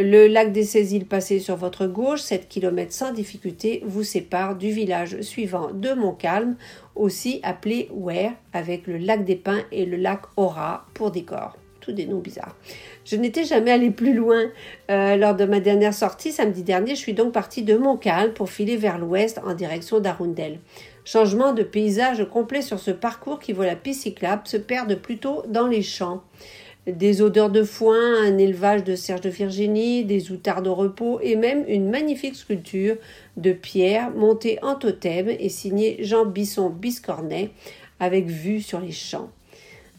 Le 0.00 0.28
lac 0.28 0.52
des 0.52 0.62
Césiles 0.62 1.06
passé 1.06 1.40
sur 1.40 1.56
votre 1.56 1.88
gauche, 1.88 2.20
7 2.20 2.48
km 2.48 2.92
sans 2.92 3.12
difficulté, 3.12 3.82
vous 3.84 4.04
sépare 4.04 4.54
du 4.54 4.70
village 4.70 5.22
suivant 5.22 5.72
de 5.72 5.92
Montcalm, 5.92 6.54
aussi 6.94 7.40
appelé 7.42 7.88
Ware, 7.92 8.30
avec 8.52 8.86
le 8.86 8.96
lac 8.96 9.24
des 9.24 9.34
Pins 9.34 9.64
et 9.72 9.86
le 9.86 9.96
lac 9.96 10.20
Aura 10.36 10.86
pour 10.94 11.10
décor. 11.10 11.56
Tous 11.80 11.90
des 11.90 12.06
noms 12.06 12.20
bizarres. 12.20 12.54
Je 13.04 13.16
n'étais 13.16 13.42
jamais 13.42 13.72
allé 13.72 13.90
plus 13.90 14.14
loin. 14.14 14.44
Euh, 14.88 15.16
lors 15.16 15.34
de 15.34 15.46
ma 15.46 15.58
dernière 15.58 15.94
sortie 15.94 16.30
samedi 16.30 16.62
dernier, 16.62 16.94
je 16.94 17.00
suis 17.00 17.14
donc 17.14 17.32
partie 17.32 17.64
de 17.64 17.76
Montcalm 17.76 18.32
pour 18.34 18.50
filer 18.50 18.76
vers 18.76 18.98
l'ouest 18.98 19.40
en 19.44 19.54
direction 19.54 19.98
d'Arundel. 19.98 20.60
Changement 21.04 21.54
de 21.54 21.64
paysage 21.64 22.24
complet 22.28 22.62
sur 22.62 22.78
ce 22.78 22.92
parcours 22.92 23.40
qui 23.40 23.52
voit 23.52 23.66
la 23.66 23.74
piste 23.74 24.02
cyclable 24.02 24.42
se 24.44 24.58
perdre 24.58 24.94
plutôt 24.94 25.42
dans 25.48 25.66
les 25.66 25.82
champs 25.82 26.22
des 26.92 27.20
odeurs 27.20 27.50
de 27.50 27.62
foin, 27.62 28.22
un 28.22 28.38
élevage 28.38 28.82
de 28.82 28.96
serge 28.96 29.20
de 29.20 29.28
Virginie, 29.28 30.04
des 30.04 30.32
outards 30.32 30.62
de 30.62 30.70
repos 30.70 31.20
et 31.22 31.36
même 31.36 31.64
une 31.68 31.90
magnifique 31.90 32.34
sculpture 32.34 32.96
de 33.36 33.52
pierre 33.52 34.10
montée 34.10 34.58
en 34.62 34.74
totem 34.74 35.28
et 35.28 35.48
signée 35.48 35.98
Jean 36.00 36.24
Bisson 36.24 36.70
Biscornet 36.70 37.50
avec 38.00 38.26
vue 38.26 38.60
sur 38.62 38.80
les 38.80 38.92
champs. 38.92 39.30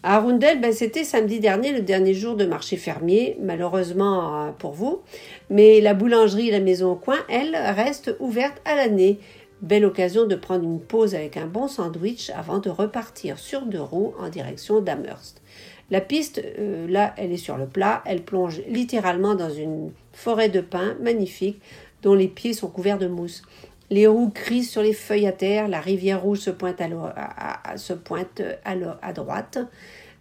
À 0.02 0.16
Arundel, 0.16 0.62
ben, 0.62 0.72
c'était 0.72 1.04
samedi 1.04 1.42
dernier 1.42 1.74
le 1.74 1.82
dernier 1.82 2.14
jour 2.14 2.36
de 2.36 2.46
marché 2.46 2.78
fermier, 2.78 3.38
malheureusement 3.42 4.46
euh, 4.46 4.52
pour 4.52 4.72
vous, 4.72 5.02
mais 5.50 5.82
la 5.82 5.94
boulangerie 5.94 6.48
et 6.48 6.52
la 6.52 6.62
maison 6.62 6.94
au 6.94 6.96
coin, 6.96 7.18
elle, 7.28 7.54
reste 7.56 8.16
ouverte 8.22 8.62
à 8.64 8.76
l'année. 8.76 9.20
Belle 9.62 9.84
occasion 9.84 10.26
de 10.26 10.36
prendre 10.36 10.64
une 10.64 10.80
pause 10.80 11.16
avec 11.16 11.36
un 11.36 11.48
bon 11.48 11.68
sandwich 11.68 12.30
avant 12.30 12.60
de 12.60 12.70
repartir 12.70 13.38
sur 13.38 13.64
deux 13.64 13.82
roues 13.82 14.14
en 14.18 14.30
direction 14.30 14.80
d'Amherst. 14.80 15.39
La 15.92 16.02
piste, 16.02 16.42
euh, 16.60 16.88
là, 16.88 17.14
elle 17.18 17.32
est 17.32 17.38
sur 17.38 17.58
le 17.58 17.66
plat, 17.66 18.04
elle 18.06 18.24
plonge 18.24 18.62
littéralement 18.68 19.36
dans 19.36 19.50
une 19.50 19.92
forêt 20.14 20.50
de 20.50 20.62
pins 20.62 20.96
magnifique 21.02 21.62
dont 22.02 22.14
les 22.14 22.28
pieds 22.28 22.54
sont 22.54 22.70
couverts 22.70 23.00
de 23.00 23.08
mousse. 23.08 23.42
Les 23.90 24.06
roues 24.06 24.30
crient 24.30 24.64
sur 24.64 24.84
les 24.84 24.94
feuilles 24.94 25.26
à 25.28 25.32
terre, 25.32 25.68
la 25.68 25.80
rivière 25.80 26.22
rouge 26.22 26.40
se 26.40 26.52
pointe 26.52 26.80
à, 26.82 26.88
droite. 29.14 29.58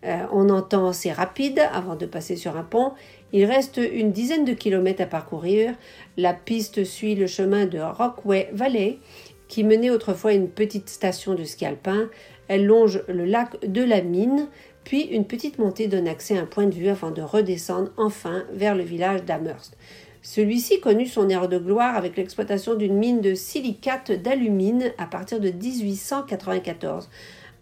Euh, 0.04 0.22
on 0.32 0.48
entend 0.48 0.92
c'est 0.92 1.12
rapide 1.12 1.60
avant 1.72 1.96
de 1.96 2.06
passer 2.06 2.36
sur 2.36 2.56
un 2.56 2.62
pont. 2.62 2.92
Il 3.32 3.44
reste 3.44 3.76
une 3.78 4.12
dizaine 4.12 4.46
de 4.46 4.54
kilomètres 4.54 5.02
à 5.02 5.06
parcourir. 5.06 5.74
La 6.16 6.32
piste 6.32 6.84
suit 6.84 7.14
le 7.14 7.26
chemin 7.26 7.66
de 7.66 7.78
Rockway 7.78 8.48
Valley 8.52 9.00
qui 9.48 9.64
menait 9.64 9.90
autrefois 9.90 10.32
une 10.32 10.48
petite 10.48 10.88
station 10.88 11.34
de 11.34 11.44
ski 11.44 11.66
alpin. 11.66 12.08
Elle 12.46 12.64
longe 12.64 13.02
le 13.08 13.24
lac 13.26 13.60
de 13.66 13.82
la 13.82 14.00
mine, 14.00 14.48
puis 14.88 15.02
une 15.02 15.26
petite 15.26 15.58
montée 15.58 15.86
donne 15.86 16.08
accès 16.08 16.38
à 16.38 16.40
un 16.40 16.46
point 16.46 16.64
de 16.64 16.74
vue 16.74 16.88
avant 16.88 17.10
de 17.10 17.20
redescendre 17.20 17.90
enfin 17.98 18.44
vers 18.54 18.74
le 18.74 18.82
village 18.82 19.22
d'Amherst. 19.22 19.76
Celui-ci 20.22 20.80
connut 20.80 21.06
son 21.06 21.28
ère 21.28 21.46
de 21.46 21.58
gloire 21.58 21.94
avec 21.94 22.16
l'exploitation 22.16 22.74
d'une 22.74 22.96
mine 22.96 23.20
de 23.20 23.34
silicate 23.34 24.12
d'alumine 24.12 24.90
à 24.96 25.04
partir 25.04 25.40
de 25.40 25.50
1894. 25.50 27.10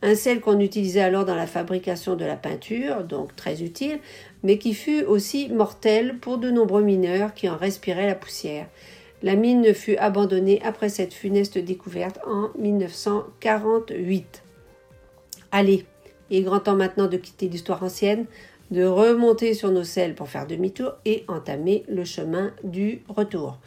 Un 0.03 0.14
sel 0.14 0.41
qu'on 0.41 0.61
utilisait 0.61 1.01
alors 1.01 1.24
dans 1.24 1.35
la 1.35 1.49
fabrication 1.49 2.14
de 2.14 2.24
la 2.24 2.37
peinture, 2.37 3.03
donc 3.03 3.35
très 3.35 3.61
utile, 3.61 3.99
mais 4.45 4.59
qui 4.59 4.72
fut 4.72 5.03
aussi 5.03 5.49
mortel 5.49 6.18
pour 6.20 6.39
de 6.39 6.53
nombreux 6.53 6.85
mineurs 6.85 7.35
qui 7.35 7.49
en 7.49 7.57
respiraient 7.57 8.07
la 8.07 8.14
poussière. 8.14 8.68
La 9.24 9.35
mine 9.35 9.74
fut 9.74 9.97
abandonnée 9.97 10.62
après 10.64 10.91
cette 10.91 11.12
funeste 11.12 11.59
découverte 11.59 12.20
en 12.24 12.51
1948. 12.57 14.45
Allez, 15.51 15.87
il 16.31 16.39
est 16.39 16.43
grand 16.43 16.61
temps 16.61 16.77
maintenant 16.77 17.07
de 17.07 17.16
quitter 17.16 17.49
l'histoire 17.49 17.83
ancienne, 17.83 18.27
de 18.70 18.85
remonter 18.85 19.55
sur 19.55 19.70
nos 19.70 19.85
selles 19.85 20.14
pour 20.14 20.29
faire 20.29 20.47
demi-tour 20.47 20.93
et 21.05 21.24
entamer 21.29 21.85
le 21.89 22.05
chemin 22.05 22.53
du 22.64 23.03
retour, 23.09 23.59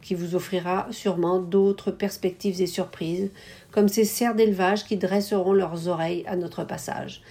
qui 0.00 0.14
vous 0.14 0.34
offrira 0.34 0.86
sûrement 0.90 1.40
d'autres 1.40 1.90
perspectives 1.90 2.60
et 2.60 2.66
surprises, 2.66 3.30
comme 3.72 3.88
ces 3.88 4.04
cerfs 4.04 4.34
d'élevage 4.34 4.84
qui 4.84 4.96
dresseront 4.96 5.52
leurs 5.52 5.88
oreilles 5.88 6.24
à 6.26 6.36
notre 6.36 6.64
passage. 6.64 7.22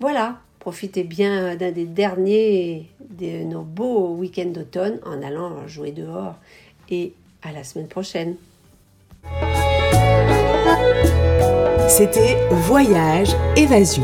Voilà, 0.00 0.38
profitez 0.58 1.04
bien 1.04 1.56
d'un 1.56 1.72
des 1.72 1.86
derniers 1.86 2.90
de 3.18 3.44
nos 3.44 3.62
beaux 3.62 4.14
week-ends 4.14 4.50
d'automne 4.50 4.98
en 5.04 5.22
allant 5.22 5.66
jouer 5.66 5.92
dehors 5.92 6.34
et 6.90 7.12
à 7.42 7.52
la 7.52 7.64
semaine 7.64 7.88
prochaine. 7.88 8.36
C'était 11.88 12.36
Voyage 12.50 13.34
Évasion. 13.56 14.02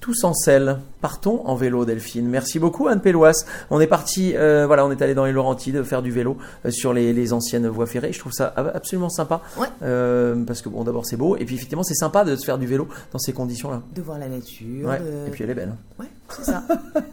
Tous 0.00 0.24
en 0.24 0.34
selle. 0.34 0.78
Partons 1.00 1.42
en 1.46 1.54
vélo, 1.54 1.84
Delphine. 1.84 2.28
Merci 2.28 2.58
beaucoup, 2.58 2.88
Anne 2.88 3.00
Péloise. 3.00 3.46
On 3.70 3.80
est 3.80 3.86
parti, 3.86 4.32
euh, 4.36 4.66
voilà, 4.66 4.84
on 4.84 4.90
est 4.90 5.00
allé 5.00 5.14
dans 5.14 5.24
les 5.24 5.32
Laurentides 5.32 5.82
faire 5.84 6.02
du 6.02 6.10
vélo 6.10 6.36
euh, 6.66 6.70
sur 6.70 6.92
les, 6.92 7.12
les 7.12 7.32
anciennes 7.32 7.68
voies 7.68 7.86
ferrées. 7.86 8.12
Je 8.12 8.18
trouve 8.18 8.32
ça 8.32 8.52
ab- 8.56 8.72
absolument 8.74 9.08
sympa. 9.08 9.40
Ouais. 9.58 9.66
Euh, 9.82 10.36
parce 10.44 10.60
que, 10.60 10.68
bon, 10.68 10.82
d'abord, 10.84 11.06
c'est 11.06 11.16
beau. 11.16 11.36
Et 11.36 11.44
puis, 11.44 11.54
effectivement, 11.54 11.84
c'est 11.84 11.94
sympa 11.94 12.24
de 12.24 12.34
se 12.36 12.44
faire 12.44 12.58
du 12.58 12.66
vélo 12.66 12.88
dans 13.12 13.18
ces 13.18 13.32
conditions-là. 13.32 13.82
De 13.94 14.02
voir 14.02 14.18
la 14.18 14.28
nature. 14.28 14.88
Ouais. 14.88 14.98
de- 14.98 15.28
Et 15.28 15.30
puis, 15.30 15.44
elle 15.44 15.50
est 15.50 15.54
belle. 15.54 15.74
Ouais, 16.00 16.06
c'est 16.30 16.44
ça. 16.44 16.64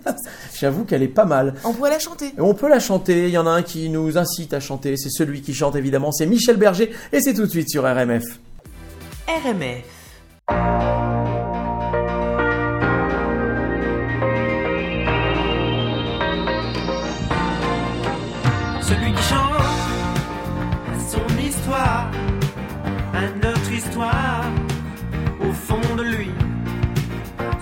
J'avoue 0.60 0.84
qu'elle 0.84 1.04
est 1.04 1.08
pas 1.08 1.26
mal. 1.26 1.54
On 1.64 1.74
pourrait 1.74 1.92
la 1.92 2.00
chanter. 2.00 2.34
On 2.40 2.54
peut 2.56 2.70
la 2.70 2.80
chanter. 2.80 3.26
Il 3.28 3.32
y 3.32 3.38
en 3.38 3.46
a 3.48 3.52
un 3.52 3.62
qui 3.62 3.90
nous 3.90 4.18
incite 4.18 4.54
à 4.54 4.60
chanter. 4.60 4.98
C'est 4.98 5.10
celui 5.12 5.42
qui 5.42 5.54
chante, 5.54 5.76
évidemment. 5.76 6.12
C'est 6.12 6.26
Michel 6.26 6.58
Berger. 6.58 6.92
Et 7.14 7.22
c'est 7.22 7.34
tout 7.36 7.44
de 7.46 7.52
suite 7.52 7.70
sur 7.70 7.84
RMF. 7.84 8.24
RMF. 9.30 9.86
Celui 18.82 19.14
qui 19.14 19.22
chante 19.22 19.62
son 21.08 21.38
histoire, 21.38 22.10
à 23.14 23.22
notre 23.44 23.72
histoire, 23.72 24.46
au 25.48 25.52
fond 25.54 25.96
de 25.96 26.02
lui. 26.02 26.32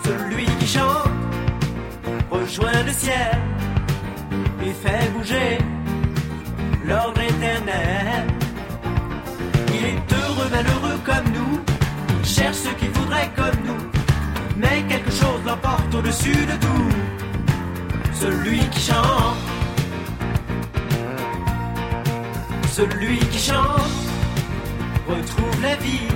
Celui 0.06 0.46
qui 0.46 0.68
chante 0.68 1.12
rejoint 2.32 2.84
le 2.86 2.94
ciel 2.94 3.38
et 4.66 4.72
fait 4.72 5.12
bouger 5.12 5.57
comme 13.36 13.60
nous, 13.66 13.84
mais 14.56 14.84
quelque 14.88 15.12
chose 15.12 15.42
l'emporte 15.46 15.94
au-dessus 15.94 16.46
de 16.46 16.56
tout. 16.66 16.90
Celui 18.14 18.60
qui 18.70 18.80
chante. 18.80 19.38
Celui 22.70 23.18
qui 23.18 23.40
chante 23.40 23.92
retrouve 25.08 25.62
la 25.62 25.76
vie, 25.78 26.08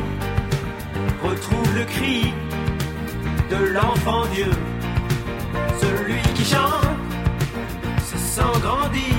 retrouve 1.23 1.75
le 1.75 1.85
cri 1.85 2.33
de 3.49 3.73
l'enfant 3.73 4.25
Dieu. 4.33 4.51
Celui 5.81 6.21
qui 6.35 6.45
chante 6.45 6.97
se 8.09 8.17
sent 8.17 8.59
grandir 8.61 9.15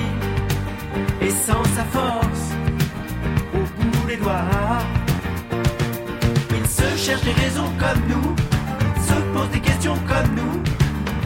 et 1.21 1.29
sent 1.29 1.65
sa 1.75 1.83
force 1.85 2.45
au 3.53 3.81
bout 3.81 4.07
des 4.07 4.17
doigts. 4.17 5.02
Se 6.83 6.97
cherche 6.97 7.21
des 7.21 7.31
raisons 7.31 7.71
comme 7.79 8.01
nous, 8.09 8.35
se 9.07 9.13
pose 9.33 9.49
des 9.51 9.61
questions 9.61 9.97
comme 10.05 10.35
nous, 10.35 10.61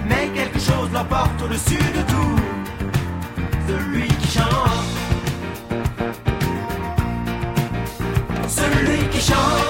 mais 0.07 0.29
quelque 0.35 0.59
chose 0.59 0.89
l'emporte 0.93 1.41
au-dessus 1.43 1.77
de 1.97 2.01
tout. 2.11 2.35
Celui 3.67 4.07
qui 4.07 4.37
chante. 4.37 4.85
Celui 8.47 9.09
qui 9.09 9.19
chante, 9.19 9.66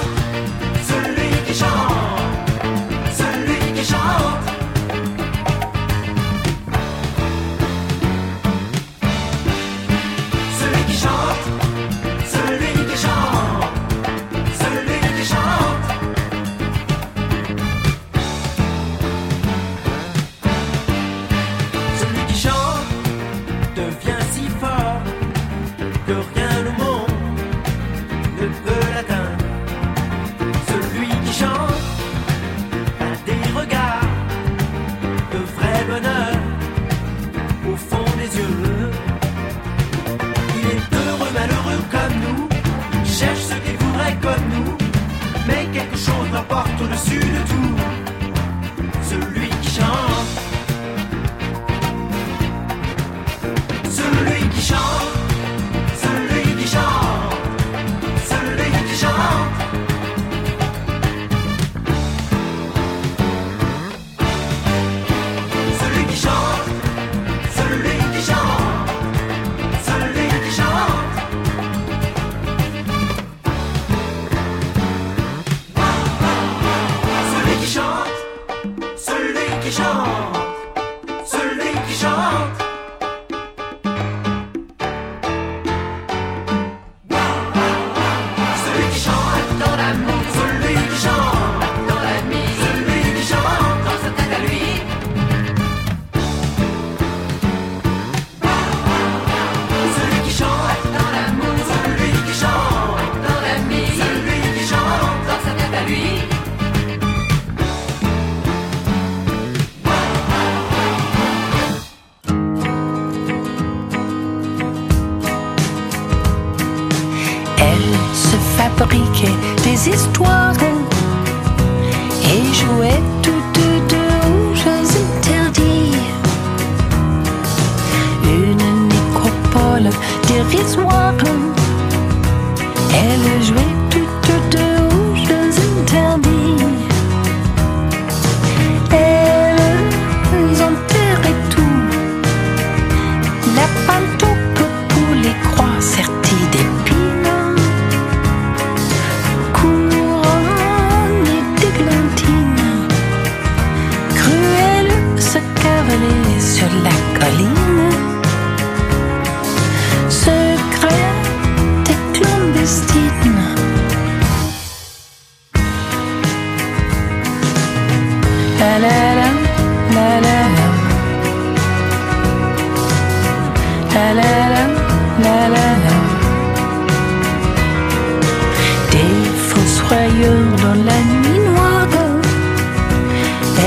ailleurs 180.07 180.51
dans 180.63 180.79
la 180.89 180.97
nuit 181.11 181.41
noire. 181.49 181.87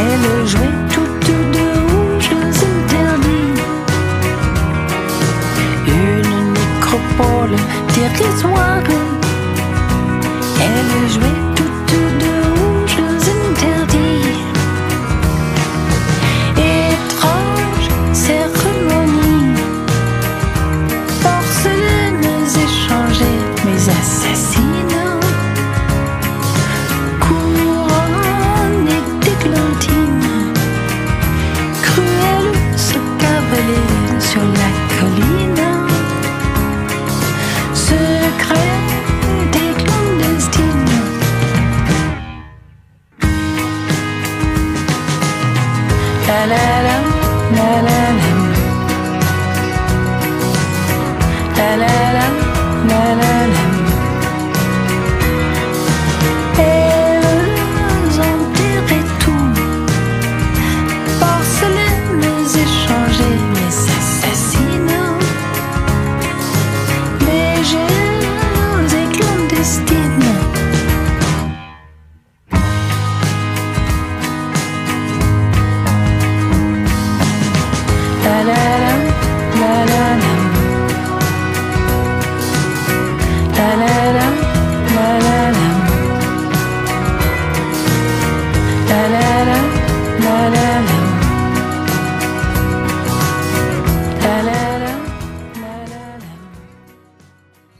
elle 0.02 0.48
jouait 0.48 0.78
toutes 0.94 1.30
deux 1.54 1.78
aux 1.96 2.20
jeux 2.26 2.54
interdits. 2.72 3.56
Une 5.86 6.52
nécropole 6.58 7.56
dérisoire. 7.94 8.88
Elles 10.64 11.10
jouaient 11.12 11.39